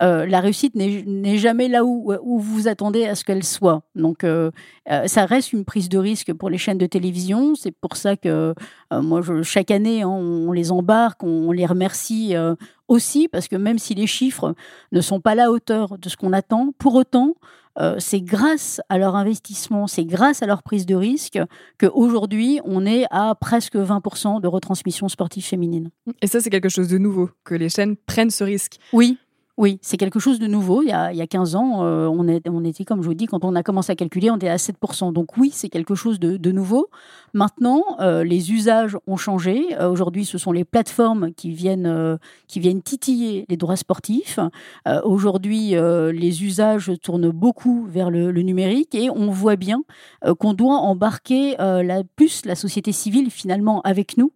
[0.02, 3.84] euh, la réussite n'est jamais là où, où, vous attendez à ce qu'elle soit.
[3.96, 4.52] Donc, euh,
[4.90, 7.56] euh, ça reste une prise de risque pour les chaînes de télévision.
[7.56, 8.54] C'est pour ça que
[8.92, 12.36] moi, je, chaque année, hein, on, les embarque, on, les remercie
[12.88, 14.56] aussi, parce que même si les chiffres
[14.92, 17.36] ne sont pas à la hauteur de ce qu'on attend, pour autant,
[17.98, 21.40] c'est grâce à leur investissement, c'est grâce à leur prise de risque
[21.78, 25.90] qu'aujourd'hui, on est à presque 20% de retransmission sportive féminine.
[26.22, 28.78] Et ça, c'est quelque chose de nouveau, que les chaînes prennent ce risque.
[28.94, 29.18] Oui,
[29.58, 30.82] oui, c'est quelque chose de nouveau.
[30.82, 33.26] Il y a, il y a 15 ans, euh, on, était, comme je vous dis,
[33.26, 35.14] quand on a commencé à calculer, on était à 7%.
[35.14, 36.90] Donc oui, c'est quelque chose de, nouveau.
[37.34, 39.68] Maintenant, euh, les usages ont changé.
[39.80, 44.40] Euh, aujourd'hui, ce sont les plateformes qui viennent, qui viennent titiller les droits sportifs.
[45.04, 49.84] Aujourd'hui, les usages tournent beaucoup vers le, le numérique et on voit bien
[50.40, 54.32] qu'on doit embarquer la, plus la société civile finalement avec nous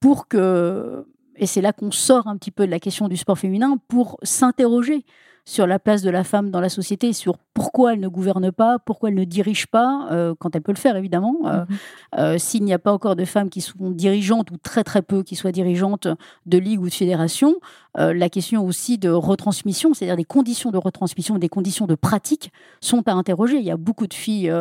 [0.00, 3.38] pour que et c'est là qu'on sort un petit peu de la question du sport
[3.38, 5.04] féminin pour s'interroger
[5.46, 8.78] sur la place de la femme dans la société, sur pourquoi elle ne gouverne pas,
[8.78, 11.36] pourquoi elle ne dirige pas, euh, quand elle peut le faire évidemment.
[11.44, 11.76] Euh, mhm.
[12.18, 15.22] euh, s'il n'y a pas encore de femmes qui sont dirigeantes ou très très peu
[15.22, 16.08] qui soient dirigeantes
[16.46, 17.56] de ligues ou de fédérations,
[17.96, 23.06] la question aussi de retransmission, c'est-à-dire des conditions de retransmission, des conditions de pratique sont
[23.06, 23.58] à interroger.
[23.58, 24.52] Il y a beaucoup de filles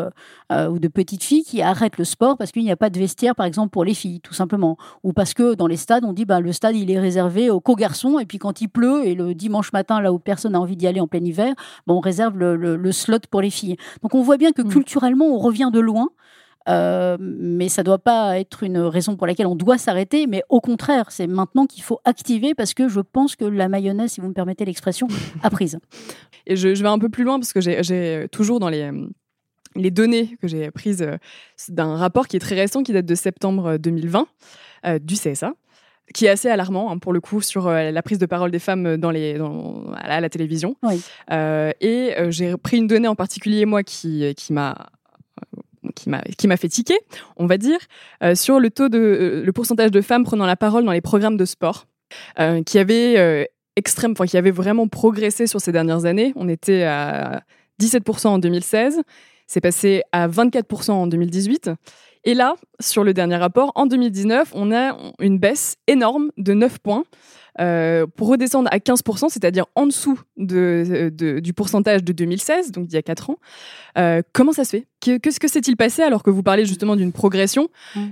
[0.51, 3.35] ou de petites filles qui arrêtent le sport parce qu'il n'y a pas de vestiaire,
[3.35, 4.77] par exemple, pour les filles, tout simplement.
[5.03, 7.59] Ou parce que dans les stades, on dit bah, le stade, il est réservé aux
[7.59, 10.77] co-garçons, et puis quand il pleut, et le dimanche matin, là où personne n'a envie
[10.77, 11.53] d'y aller en plein hiver,
[11.87, 13.77] on réserve le le slot pour les filles.
[14.01, 14.69] Donc on voit bien que mm.
[14.69, 16.09] culturellement, on revient de loin.
[16.69, 20.43] Euh, mais ça ne doit pas être une raison pour laquelle on doit s'arrêter, mais
[20.49, 24.21] au contraire, c'est maintenant qu'il faut activer parce que je pense que la mayonnaise, si
[24.21, 25.07] vous me permettez l'expression,
[25.43, 25.79] a prise.
[26.45, 28.91] Et je, vais un peu plus loin parce que j'ai toujours dans les,
[29.75, 31.17] les données que j'ai prises euh,
[31.69, 34.27] d'un rapport qui est très récent, qui date de septembre 2020
[34.85, 35.53] euh, du CSA,
[36.13, 38.59] qui est assez alarmant hein, pour le coup sur euh, la prise de parole des
[38.59, 39.39] femmes dans les,
[39.95, 40.75] à, la, télévision.
[41.31, 44.89] Euh, et euh, j'ai pris une donnée en particulier, moi, qui, qui m'a
[45.95, 46.97] qui m'a qui m'a fait tiquer,
[47.37, 47.79] on va dire,
[48.35, 51.45] sur le taux de le pourcentage de femmes prenant la parole dans les programmes de
[51.45, 51.85] sport,
[52.65, 56.33] qui avait extrême, enfin qui avait vraiment progressé sur ces dernières années.
[56.35, 57.43] On était à
[57.81, 59.01] 17% en 2016,
[59.47, 61.71] c'est passé à 24% en 2018.
[62.25, 66.79] Et là, sur le dernier rapport, en 2019, on a une baisse énorme de 9
[66.79, 67.03] points.
[67.61, 72.95] Euh, pour redescendre à 15%, c'est-à-dire en dessous de, du pourcentage de 2016, donc d'il
[72.95, 73.37] y a 4 ans.
[73.97, 74.87] Euh, comment ça se fait?
[74.99, 77.67] Qu'est-ce que s'est-il passé alors que vous parlez justement d'une progression,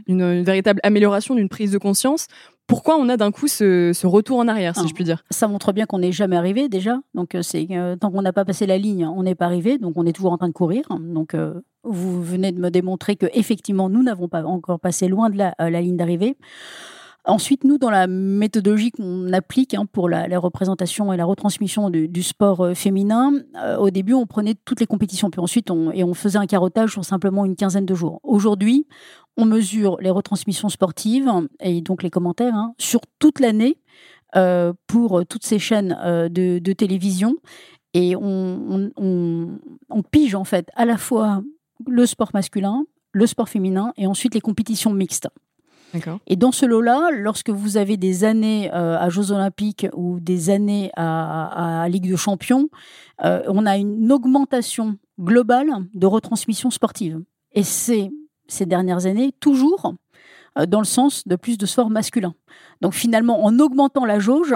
[0.08, 2.27] une, véritable amélioration, d'une prise de conscience?
[2.67, 5.23] Pourquoi on a d'un coup ce, retour en arrière, si je puis dire?
[5.30, 6.99] Ça montre bien qu'on n'est jamais arrivé déjà.
[7.15, 9.77] Donc euh, tant qu'on n'a pas passé la ligne, on n'est pas arrivé.
[9.77, 10.84] Donc on est toujours en train de courir.
[10.99, 11.36] Donc
[11.84, 15.56] vous venez de me démontrer que effectivement nous n'avons pas encore passé loin de la,
[15.58, 16.38] la ligne d'arrivée.
[17.26, 22.24] Ensuite, nous, dans la méthodologie qu'on applique hein, pour la, représentation et la retransmission du,
[22.24, 26.14] sport euh, féminin, euh, au début, on prenait toutes les compétitions, puis ensuite, et on
[26.16, 28.20] faisait un carottage sur simplement une quinzaine de jours.
[28.24, 28.88] Aujourd'hui,
[29.38, 33.78] on mesure les retransmissions sportives et donc les commentaires hein, sur toute l'année
[34.36, 35.96] euh, pour toutes ces chaînes
[36.30, 37.36] de, télévision.
[37.94, 41.44] Et on, on pige en fait à la fois
[41.88, 45.28] le sport masculin, le sport féminin et ensuite les compétitions mixtes.
[46.27, 50.49] Et dans ce lot-là, lorsque vous avez des années euh, à Jeux Olympiques ou des
[50.49, 52.69] années à, Ligue de Champions,
[53.23, 57.19] euh, on a une augmentation globale de retransmission sportive.
[57.54, 58.10] Et c'est
[58.47, 59.93] ces dernières années toujours
[60.68, 62.34] dans le sens de plus de sport masculin.
[62.82, 64.54] Donc finalement, en augmentant la jauge,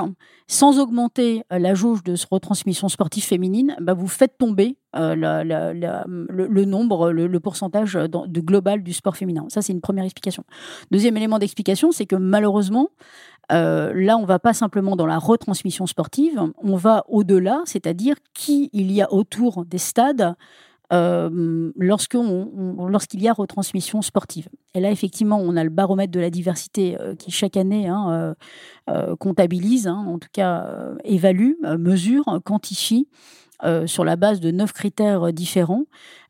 [0.48, 6.66] sans augmenter euh, la jauge de retransmission sportive féminine, bah vous faites tomber euh, le,
[6.66, 9.46] nombre, le, pourcentage de global du sport féminin.
[9.50, 10.44] Ça, c'est une première explication.
[10.92, 12.90] Deuxième élément d'explication, c'est que malheureusement,
[13.50, 18.92] là, on va pas simplement dans la retransmission sportive, on va au-delà, c'est-à-dire qui il
[18.92, 20.36] y a autour des stades
[20.94, 24.50] euh, lorsqu'il y a retransmission sportive.
[24.74, 28.36] Et là, effectivement, on a le baromètre de la diversité euh, qui, chaque année, hein,
[28.90, 30.70] euh, comptabilise, hein, en tout cas,
[31.04, 33.08] évalue, mesure, quantifie
[33.86, 35.86] sur la base de neuf critères différents euh,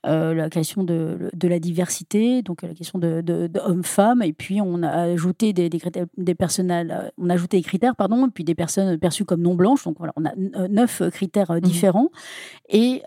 [0.05, 4.89] la question de, la diversité, donc la question de, de, hommes-femmes, et puis on a
[4.89, 8.97] ajouté des, des, critères, des euh, on a ajouté des critères, pardon, puis des personnes
[8.97, 9.83] perçues comme non blanches.
[9.83, 11.59] Donc voilà, on a euh, neuf critères mhm.
[11.61, 12.09] différents.
[12.69, 13.03] Et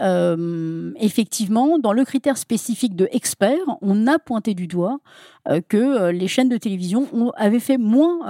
[1.00, 5.00] effectivement, dans le critère spécifique de expert, on a pointé du doigt
[5.68, 8.20] que les chaînes de télévision ont, avaient fait moins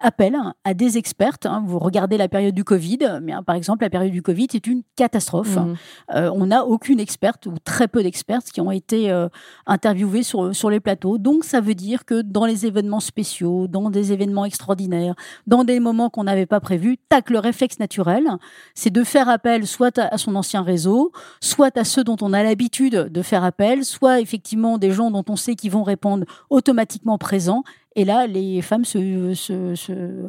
[0.00, 1.46] appel à des expertes.
[1.46, 1.64] Hein.
[1.66, 4.66] Vous regardez la période du Covid, mais hein, par exemple, la période du Covid, c'est
[4.66, 5.56] une catastrophe.
[5.56, 5.76] Mhm.
[6.10, 9.28] on n'a aucune experte ou très très peu d'experts qui ont été euh,
[9.66, 11.18] interviewés sur, sur les plateaux.
[11.18, 15.16] Donc ça veut dire que dans les événements spéciaux, dans des événements extraordinaires,
[15.48, 18.28] dans des moments qu'on n'avait pas prévus, tac, le réflexe naturel,
[18.76, 21.10] c'est de faire appel soit à, son ancien réseau,
[21.40, 25.24] soit à ceux dont on a l'habitude de faire appel, soit effectivement des gens dont
[25.28, 27.64] on sait qu'ils vont répondre automatiquement présents.
[27.96, 30.28] Et là, les femmes se, se, se,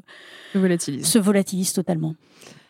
[0.55, 1.05] volatilisent.
[1.05, 2.15] se volatilisent totalement.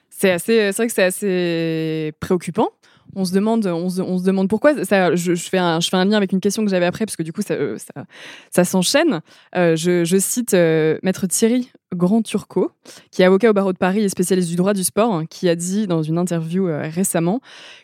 [0.10, 2.72] C'est assez, c'est vrai que c'est assez préoccupant
[3.16, 4.84] on se demande, on se, demande pourquoi.
[4.86, 7.42] Ça, je, fais un, lien avec une question que j'avais après, parce que du coup,
[7.42, 9.22] ça, euh, s'enchaîne.
[9.56, 12.72] Euh, je, cite euh, Maître Thierry Grand Turcot,
[13.12, 15.48] qui est avocat au barreau de Paris et spécialiste du droit du sport, hein, qui
[15.48, 17.40] a dit dans une interview récemment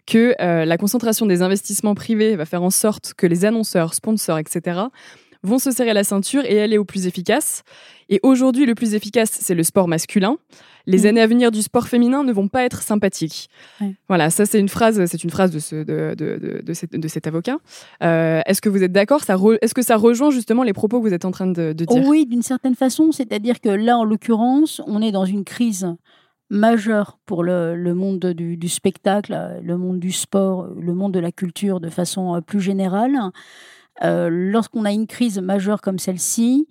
[0.06, 4.82] que la concentration des investissements privés va faire en sorte que les annonceurs, sponsors, etc.,
[5.44, 7.64] vont se serrer la ceinture et aller au plus efficace.
[8.10, 10.38] Et aujourd'hui, le plus efficace, c'est le sport masculin.
[10.88, 11.06] Les Mm.
[11.08, 13.50] années à venir du sport féminin ne vont pas être sympathiques.
[13.80, 13.96] Ouais.
[14.08, 16.92] Voilà, ça c'est une phrase, c'est une phrase de, ce, de, de, de, de cet,
[16.94, 17.58] de cet avocat.
[18.04, 19.22] Euh, Est-ce que vous êtes d'accord?
[19.62, 21.88] Est-ce que ça rejoint justement les propos que vous êtes en train de, dire?
[22.08, 23.12] Oui, d'une certaine façon.
[23.12, 25.88] C'est-à-dire que là, en l'occurrence, on est dans une crise
[26.50, 31.20] majeure pour le, le monde du, du spectacle, le monde du sport, le monde de
[31.20, 33.18] la culture de façon euh, plus générale.
[34.04, 36.68] Euh, Lorsqu'on a une crise majeure comme celle-ci,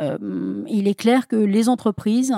[0.00, 2.34] euh, il est clair que les entreprises,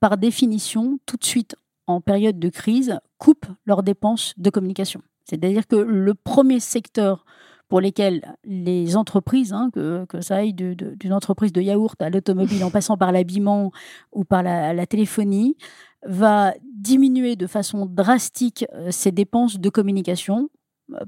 [0.00, 5.00] par définition, tout de suite en période de crise, coupent leurs dépenses de communication.
[5.24, 7.24] C'est-à-dire que le premier secteur
[7.68, 12.70] pour lesquels les entreprises, hein, que, ça aille d'une entreprise de yaourt à l'automobile en
[12.70, 13.72] passant par l'habillement
[14.12, 15.56] ou par la, téléphonie,
[16.04, 20.48] va diminuer de façon drastique euh, ses dépenses de communication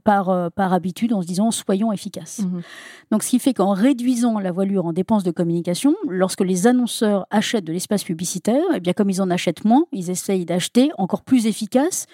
[0.05, 2.41] par, euh, par habitude en se disant soyons efficaces.
[2.41, 2.63] Mhm.
[3.11, 7.27] Donc, ce qui fait qu'en réduisant la voilure en dépenses de communication, lorsque les annonceurs
[7.31, 11.23] achètent de l'espace publicitaire, eh bien, comme ils en achètent moins, ils essayent d'acheter encore
[11.23, 12.07] plus efficace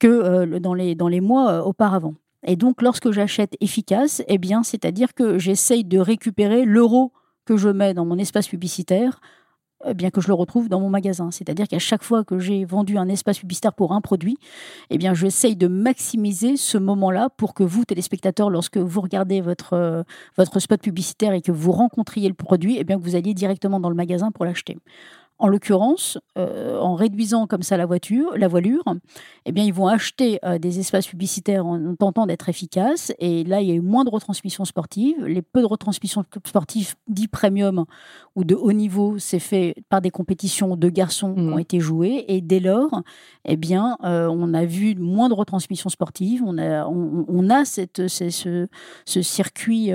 [0.00, 2.14] que euh, dans, les, dans les mois euh, auparavant.
[2.46, 7.12] Et donc, lorsque j'achète efficace, eh bien, c'est-à-dire que j'essaye de récupérer l'euro
[7.46, 9.20] que je mets dans mon espace publicitaire,
[9.94, 11.30] bien que je le retrouve dans mon magasin.
[11.30, 14.38] C'est-à-dire qu'à chaque fois que j'ai vendu un espace publicitaire pour un produit,
[14.90, 19.74] eh bien, j'essaye de maximiser ce moment-là pour que vous, téléspectateurs, lorsque vous regardez votre,
[19.74, 20.02] euh,
[20.36, 23.80] votre spot publicitaire et que vous rencontriez le produit, eh bien, que vous alliez directement
[23.80, 24.78] dans le magasin pour l'acheter.
[25.40, 28.82] En l'occurrence, euh, en réduisant comme ça la voiture, la voilure,
[29.44, 33.12] eh bien, ils vont acheter euh, des espaces publicitaires en tentant d'être efficaces.
[33.20, 35.24] Et là, il y a eu moins de retransmissions sportives.
[35.24, 37.84] Les peu de retransmissions sportives dits premium
[38.34, 42.24] ou de haut niveau, c'est fait par des compétitions de garçons qui ont été jouées.
[42.26, 43.02] Et dès lors,
[43.44, 46.42] eh bien, euh, on a vu moins de retransmissions sportives.
[46.44, 48.66] On a, on, on a cette, c'est ce,
[49.04, 49.92] ce circuit.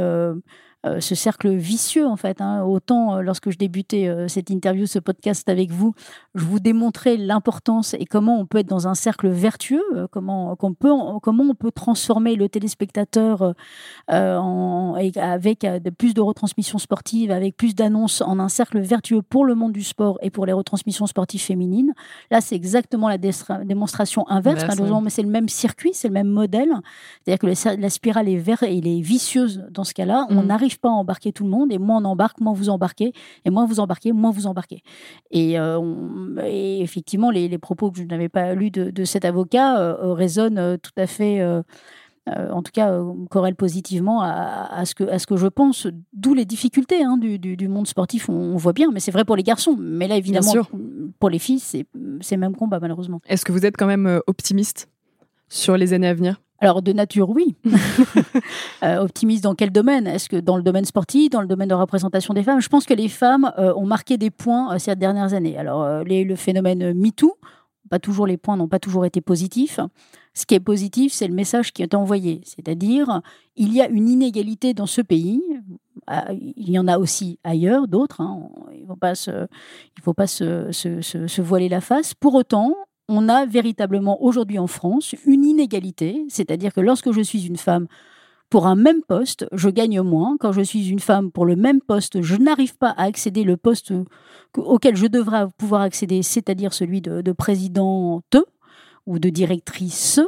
[0.85, 2.41] Euh, ce cercle vicieux en fait.
[2.41, 2.63] hein.
[2.63, 5.93] Autant euh, lorsque je débutais euh, cette interview, ce podcast avec vous,
[6.35, 10.73] je vous démontrais l'importance et comment on peut être dans un cercle vertueux, comment, qu'on
[10.73, 10.91] peut,
[11.21, 13.53] comment on peut transformer le téléspectateur
[14.11, 19.21] euh, en- avec de plus de retransmissions sportives, avec plus d'annonces en un cercle vertueux
[19.21, 21.93] pour le monde du sport et pour les retransmissions sportives féminines.
[22.31, 24.63] Là, c'est exactement la démonstration inverse.
[24.67, 26.69] Malheureusement, mais c'est le même circuit, c'est le même modèle.
[27.25, 30.25] C'est-à-dire que le- la spirale est verte et elle est vicieuse dans ce cas-là.
[30.29, 30.47] On Mhm.
[30.73, 33.13] N'arrive pas à embarquer tout le monde et moins on embarque, moins vous embarquez
[33.45, 34.81] et moins vous embarquez, moins vous embarquez.
[35.31, 39.05] Et, euh, on- et effectivement, les, les propos que je n'avais pas lus de, de
[39.05, 41.41] cet avocat euh, euh, résonnent tout à fait.
[41.41, 41.61] euh,
[42.29, 46.33] en tout cas, corrèlent positivement à, à ce que, à ce que je pense, d'où
[46.33, 49.25] les difficultés hein, du, du- du monde sportif, on, on voit bien, mais c'est vrai
[49.25, 49.75] pour les garçons.
[49.77, 50.69] Mais là, évidemment, sûr.
[51.19, 53.19] pour les filles, c'est le même combat, malheureusement.
[53.27, 54.87] Est-ce que vous êtes quand même optimiste
[55.49, 56.39] sur les années à venir?
[56.63, 57.55] Alors, de nature, oui.
[58.83, 60.07] Euh, optimiste dans quel domaine?
[60.07, 62.59] Est-ce que dans le domaine sportif, dans le domaine de représentation des femmes?
[62.61, 65.57] Je pense que les femmes euh, ont marqué des points euh, ces dernières années.
[65.57, 67.37] Alors, les- le phénomène MeToo,
[67.89, 69.79] pas toujours les points n'ont pas toujours été positifs.
[70.33, 72.41] Ce qui est positif, c'est le message qui est envoyé.
[72.43, 73.21] C'est-à-dire,
[73.55, 75.41] il y a une inégalité dans ce pays.
[76.09, 78.19] Il y en a aussi ailleurs, d'autres.
[78.21, 78.49] hein.
[78.73, 79.47] Il ne faut pas, se,
[79.97, 82.13] il faut pas se, se- se- se voiler la face.
[82.13, 82.73] Pour autant,
[83.09, 86.25] on a véritablement aujourd'hui en France une inégalité.
[86.29, 87.87] C'est-à-dire que lorsque je suis une femme,
[88.49, 90.37] pour un même poste, je gagne moins.
[90.39, 93.57] Quand je suis une femme pour le même poste, je n'arrive pas à accéder le
[93.57, 93.91] poste
[94.53, 98.35] que- auquel je devrais pouvoir accéder, c'est-à-dire celui de, de présidente
[99.07, 100.19] ou de directrice.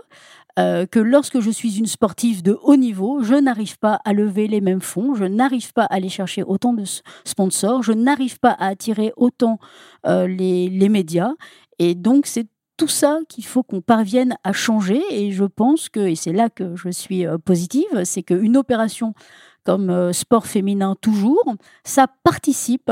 [0.58, 4.48] euh, que lorsque je suis une sportive de haut niveau, je n'arrive pas à lever
[4.48, 6.84] les mêmes fonds, je n'arrive pas à aller chercher autant de
[7.26, 9.60] sponsors, je n'arrive pas à attirer autant
[10.08, 11.34] euh, les, les médias.
[11.78, 15.02] Et donc, c'est tout ça qu'il faut qu'on parvienne à changer.
[15.12, 19.14] Et je pense que, et c'est là que je suis euh, positive, c'est qu'une opération
[19.64, 22.92] comme euh, sport féminin toujours, ça participe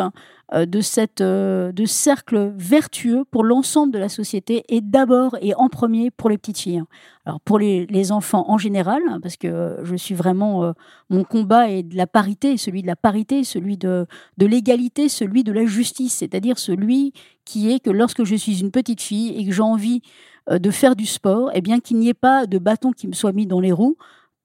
[0.54, 5.70] euh, de cette de cercle vertueux pour l'ensemble de la société et d'abord et en
[5.70, 6.82] premier pour les petites filles.
[7.26, 10.74] Alors pour les, enfants en général, hein, parce que je suis vraiment
[11.10, 15.44] mon combat est de la parité, celui de la parité, celui de de l'égalité, celui
[15.44, 17.14] de la justice, c'est-à-dire celui
[17.46, 20.02] qui est que lorsque je suis une petite fille et que j'ai envie
[20.50, 23.14] euh, de faire du sport, eh bien qu'il n'y ait pas de bâton qui me
[23.14, 23.98] soit mis dans les roues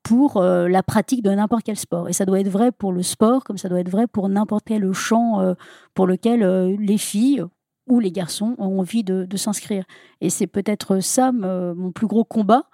[0.02, 2.08] pour euh, la pratique de n'importe quel sport.
[2.08, 4.64] Et ça doit être vrai pour le sport, comme ça doit être vrai pour n'importe
[4.66, 5.54] quel champ euh,
[5.94, 7.44] pour lequel les filles
[7.88, 9.84] ou les garçons ont envie de, s'inscrire.
[10.20, 12.64] Et c'est peut-être ça mon plus gros combat.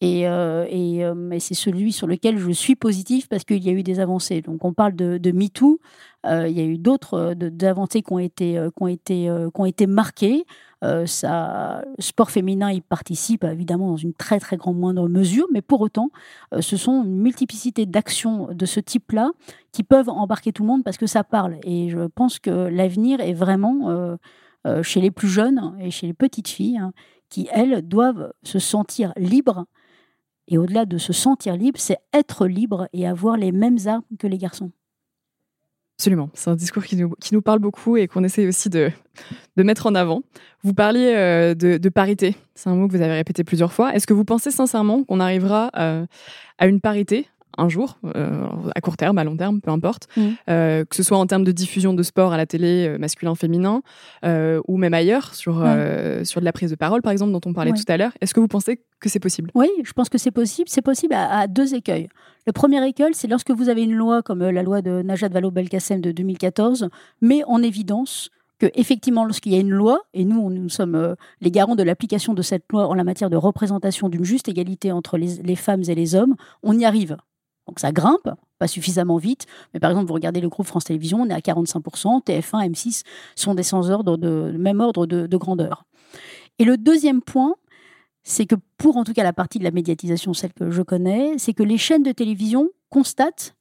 [0.00, 1.02] Et, et,
[1.40, 4.42] c'est celui sur lequel je suis positif parce qu'il y a eu des avancées.
[4.42, 5.80] Donc on parle de, MeToo,
[6.24, 9.86] il y a eu d'autres avancées qui ont été, qui ont été, qui ont été
[9.86, 10.44] marquées.
[10.84, 15.60] Euh, ça, sport féminin y participe évidemment dans une très très grande moindre mesure, mais
[15.60, 16.10] pour autant,
[16.54, 19.32] euh, ce sont une multiplicité d'actions de ce type-là
[19.72, 21.58] qui peuvent embarquer tout le monde parce que ça parle.
[21.64, 24.16] Et je pense que l'avenir est vraiment
[24.66, 26.92] euh, chez les plus jeunes et chez les petites filles hein,
[27.28, 29.66] qui, elles, doivent se sentir libres.
[30.48, 34.26] Et au-delà de se sentir libre, c'est être libre et avoir les mêmes armes que
[34.26, 34.72] les garçons.
[35.98, 38.90] Absolument, c'est un discours qui nous, parle beaucoup et qu'on essaie aussi de,
[39.56, 40.22] mettre en avant.
[40.62, 43.92] Vous parliez euh, de, de, parité, c'est un mot que vous avez répété plusieurs fois.
[43.94, 46.06] Est-ce que vous pensez sincèrement qu'on arrivera euh,
[46.58, 47.26] à une parité
[47.58, 50.22] un jour, euh, à court terme, à long terme, peu importe, mmh.
[50.48, 53.82] euh, que ce soit en termes de diffusion de sport à la télé euh, masculin-féminin
[54.66, 55.54] ou même ailleurs, sur,
[56.24, 58.12] sur de la prise de parole, par exemple, dont on parlait tout à l'heure.
[58.20, 59.50] Est-ce que vous pensez que c'est possible?
[59.54, 60.68] Oui, je pense que c'est possible.
[60.68, 62.08] C'est possible à, deux écueils.
[62.46, 66.00] Le premier écueil, c'est lorsque vous avez une loi comme la loi de Najat Vallaud-Belkacem
[66.00, 66.88] de 2014,
[67.20, 71.50] met en évidence que effectivement, lorsqu'il y a une loi, et nous, nous sommes les
[71.50, 75.16] garants de l'application de cette loi en la matière de représentation d'une juste égalité entre
[75.16, 77.16] les, les femmes et les hommes, on y arrive.
[77.68, 79.46] Donc ça grimpe, pas suffisamment vite.
[79.72, 83.04] Mais par exemple, vous regardez le groupe France Télévisions, on est à 45%, TF1, M6
[83.36, 85.84] sont des sans ordre de, même ordre de, grandeur.
[86.58, 87.54] Et le deuxième point,
[88.24, 91.36] c'est que pour en tout cas la partie de la médiatisation, celle que je connais,
[91.38, 93.54] c'est que les chaînes de télévision constatent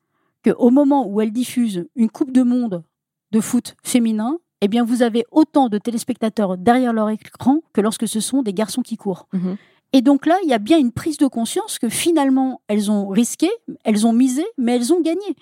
[0.43, 2.83] qu'au moment où elles diffusent une Coupe de Monde
[3.31, 8.07] de foot féminin, eh bien vous avez autant de téléspectateurs derrière leur écran que lorsque
[8.07, 9.27] ce sont des garçons qui courent.
[9.33, 9.57] Mhm.
[9.93, 13.07] Et donc là, il y a bien une prise de conscience que finalement, elles ont
[13.07, 13.49] risqué,
[13.83, 15.35] elles ont misé, mais elles ont gagné.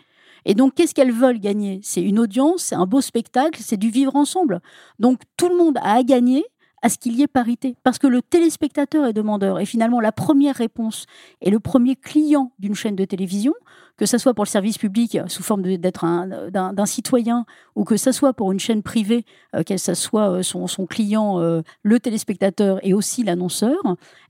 [0.46, 1.80] Et donc, qu'est-ce qu'elles veulent gagner?
[1.84, 4.62] C'est une audience, c'est un beau spectacle, c'est du vivre ensemble.
[5.00, 6.46] Donc, tout le monde a à gagner
[6.86, 7.76] à ce qu'il y ait parité.
[7.82, 9.60] Parce que le téléspectateur est demandeur.
[9.60, 11.08] Et finalement, la première réponse
[11.42, 13.56] et le premier client d'une chaîne de télévision,
[13.98, 16.06] que ce soit pour le service public sous forme d'être
[16.52, 19.26] d'un citoyen ou que ce soit pour une chaîne privée,
[19.56, 23.80] euh, que ce soit euh, son, client, euh, le téléspectateur et aussi l'annonceur,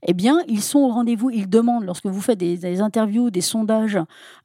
[0.06, 1.28] eh bien, ils sont au rendez-vous.
[1.28, 3.98] Ils demandent, lorsque vous faites des, interviews, des sondages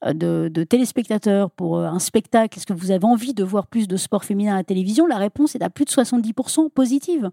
[0.06, 3.96] de, de, téléspectateurs pour un spectacle, est-ce que vous avez envie de voir plus de
[3.96, 5.08] sport féminin à la télévision?
[5.08, 7.32] La réponse est à plus de 70% positive.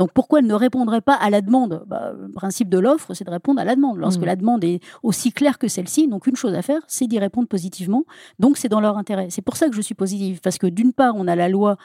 [0.00, 1.84] Donc pourquoi elle ne répondrait pas à la demande?
[1.86, 3.98] Bah, Le principe de l'offre, c'est de répondre à la demande.
[3.98, 4.24] Lorsque mmh.
[4.24, 7.46] la demande est aussi claire que celle-ci, donc une chose à faire, c'est d'y répondre
[7.46, 8.04] positivement.
[8.38, 9.28] Donc c'est dans leur intérêt.
[9.28, 11.76] C'est pour ça que je suis positive, parce que d'une part, on a la loi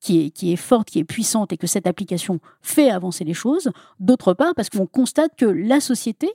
[0.00, 3.34] qui est, qui est, forte, qui est puissante et que cette application fait avancer les
[3.34, 3.70] choses.
[4.00, 6.28] D'autre part, parce qu'on constate que la société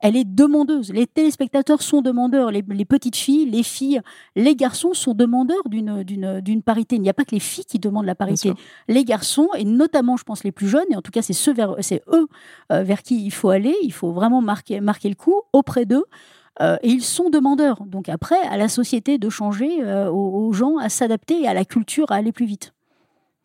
[0.00, 0.92] elle est demandeuse.
[0.92, 2.50] Les téléspectateurs sont demandeurs.
[2.50, 4.00] Les, petites filles, les filles,
[4.36, 6.96] les garçons sont demandeurs d'une parité.
[6.96, 8.52] Il n'y a pas que les filles qui demandent la parité.
[8.88, 12.28] Les garçons, et notamment, je pense, les plus jeunes, et en tout cas, c'est eux
[12.72, 13.74] euh, vers qui il faut aller.
[13.82, 16.04] Il faut vraiment marquer, marquer le coup auprès d'eux.
[16.60, 17.84] Euh, et ils sont demandeurs.
[17.86, 21.64] Donc après, à la société de changer, euh, aux, gens à s'adapter et à la
[21.64, 22.72] culture à aller plus vite.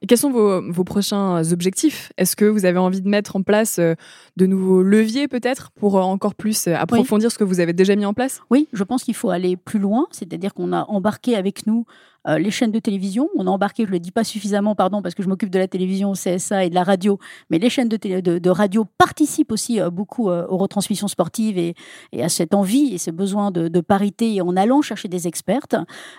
[0.03, 2.11] Et quels sont vos, prochains objectifs?
[2.17, 3.95] Est-ce que vous avez envie de mettre en place euh,
[4.35, 7.95] de nouveaux leviers peut-être pour euh, encore plus euh, approfondir ce que vous avez déjà
[7.95, 8.41] mis en place?
[8.49, 11.85] Oui, je pense qu'il faut aller plus loin, c'est-à-dire qu'on a embarqué avec nous
[12.27, 13.29] euh, les chaînes de télévision.
[13.35, 15.59] On a embarqué, je ne le dis pas suffisamment, pardon, parce que je m'occupe de
[15.59, 17.19] la télévision, CSA et de la radio,
[17.49, 21.75] mais les chaînes de, radio participent aussi euh, beaucoup euh, aux retransmissions sportives et,
[22.21, 25.75] à cette envie et ce besoin de, parité en allant chercher des expertes.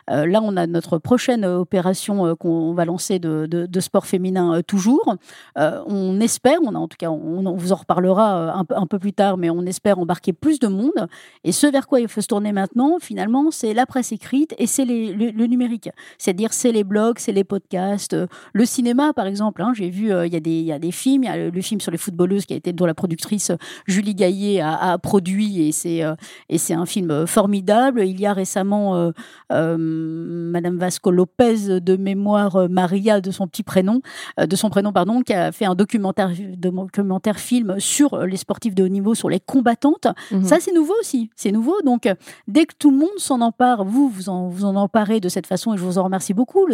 [0.08, 5.16] là, on a notre prochaine opération qu'on va lancer de, sport féminin toujours.
[5.56, 9.38] on espère, on a en tout cas, on, vous en reparlera un peu plus tard,
[9.38, 11.08] mais on espère embarquer plus de monde.
[11.44, 14.66] Et ce vers quoi il faut se tourner maintenant, finalement, c'est la presse écrite et
[14.66, 15.90] c'est le numérique.
[16.18, 19.62] C'est-à-dire, c'est les blogs, c'est les podcasts, euh, le cinéma, par exemple.
[19.62, 21.24] Hein, J'ai vu, euh, il y, y, a des films.
[21.24, 23.56] Il y a le, film sur les footballeuses qui a été, dont la productrice euh,
[23.86, 26.02] Julie Gaillet a, produit, et c'est
[26.48, 28.02] et c'est un film formidable.
[28.04, 29.12] Il y a récemment
[29.50, 34.00] Madame Vasco Lopez de mémoire Maria de son petit prénom,
[34.38, 38.84] de son prénom pardon, qui a fait un documentaire documentaire film sur les sportifs de
[38.84, 40.08] haut niveau, sur les combattantes.
[40.30, 40.44] Mhm.
[40.44, 41.30] Ça, c'est nouveau aussi.
[41.36, 41.80] C'est nouveau.
[41.82, 42.08] Donc,
[42.48, 45.46] dès que tout le monde s'en empare, vous vous en, vous en emparez de cette
[45.46, 46.66] façon, et je vous en remercie beaucoup,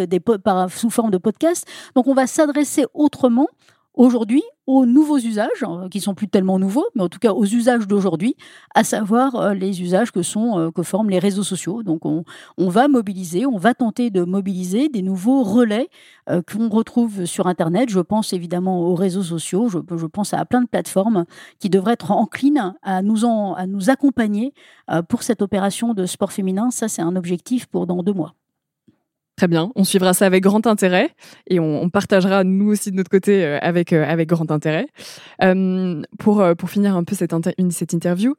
[0.68, 1.66] sous forme de podcast.
[1.94, 3.48] Donc on va s'adresser autrement
[3.94, 7.44] aujourd'hui aux nouveaux usages, hein, qui sont plus tellement nouveaux, mais en tout cas aux
[7.44, 8.36] usages d'aujourd'hui,
[8.74, 11.82] à savoir euh, les usages que, sont, euh, que forment les réseaux sociaux.
[11.82, 12.24] Donc on,
[12.56, 15.88] va mobiliser, on va tenter de mobiliser des nouveaux relais
[16.28, 17.90] euh, qu'on retrouve sur Internet.
[17.90, 21.24] Je pense évidemment aux réseaux sociaux, je, je, pense à plein de plateformes
[21.58, 24.54] qui devraient être enclines à nous, à nous accompagner
[25.08, 26.70] pour cette opération de sport féminin.
[26.70, 28.34] Ça, c'est un objectif pour dans deux mois.
[29.40, 31.14] Très bien, on suivra ça avec grand intérêt
[31.46, 34.86] et on, partagera nous aussi de notre côté euh, avec, euh, avec grand intérêt.
[35.42, 37.32] Euh, pour, pour finir un peu cette,
[37.70, 38.34] cette interview,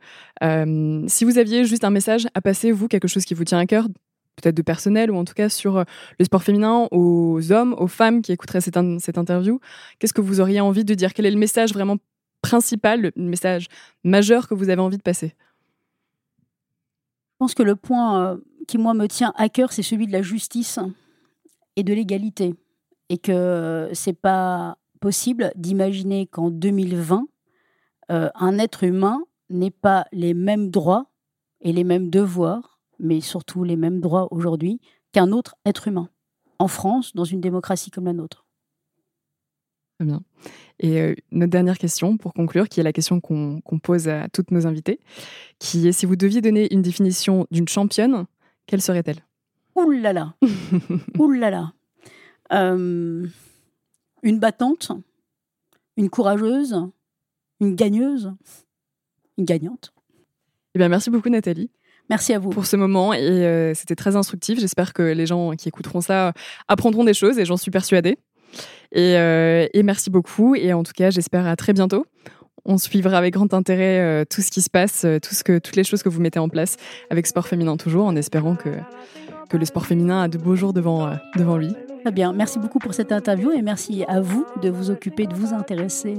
[1.08, 3.66] si vous aviez juste un message à passer, vous, quelque chose qui vous tient à
[3.66, 3.88] cœur,
[4.36, 5.84] peut-être de personnel ou en tout cas sur
[6.20, 9.60] le sport féminin aux hommes, aux femmes qui écouteraient cette, cette interview,
[9.98, 11.16] qu'est-ce que vous auriez envie de dire?
[11.16, 11.98] Quel est le message vraiment
[12.44, 13.70] principal, le message
[14.04, 15.34] majeur que vous avez envie de passer?
[17.32, 18.38] Je pense que le point
[18.68, 20.80] qui, moi, me tient à cœur, c'est celui de la justice
[21.76, 22.56] et de l'égalité.
[23.10, 27.26] Et que c'est pas possible d'imaginer qu'en 2020,
[28.12, 31.08] euh, un être humain n'ait pas les mêmes droits
[31.62, 34.80] et les mêmes devoirs, mais surtout les mêmes droits aujourd'hui
[35.12, 36.10] qu'un autre être humain,
[36.60, 38.46] en France, dans une démocratie comme la nôtre.
[39.98, 40.22] Très bien.
[40.80, 44.52] Et euh, notre dernière question, pour conclure, qui est la question qu'on pose à toutes
[44.52, 45.00] nos invités,
[45.60, 48.26] qui est si vous deviez donner une définition d'une championne,
[48.72, 49.20] quelle serait-elle?
[49.76, 50.34] Ouh là là
[51.20, 51.74] Ouh là là
[52.54, 53.28] euh,
[54.24, 54.94] Une battante,
[55.98, 56.78] une courageuse,
[57.60, 58.32] une gagneuse,
[59.38, 59.94] une gagnante.
[60.74, 61.70] Eh bien, merci beaucoup Nathalie.
[62.10, 62.50] Merci à vous.
[62.50, 64.58] Pour ce moment, et euh, c'était très instructif.
[64.58, 66.32] J'espère que les gens qui écouteront ça
[66.70, 68.18] apprendront des choses, et j'en suis persuadée.
[68.94, 72.06] Et, euh, et, merci beaucoup, et en tout cas, j'espère à très bientôt.
[72.66, 75.58] On suivra avec grand intérêt euh, tout ce qui se passe, euh, tout ce que,
[75.58, 76.78] toutes les choses que vous mettez en place
[77.10, 78.70] avec Sport Féminin Toujours, en espérant que,
[79.50, 81.74] que le sport féminin a de beaux jours devant, euh, devant lui.
[82.04, 85.36] Très bien, merci beaucoup pour cette interview et merci à vous de vous occuper, de
[85.36, 86.18] vous intéresser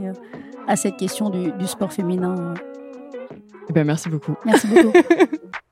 [0.68, 2.55] à cette question du, du sport féminin.
[3.68, 4.34] Eh bien, merci beaucoup.
[4.45, 4.93] Merci beaucoup.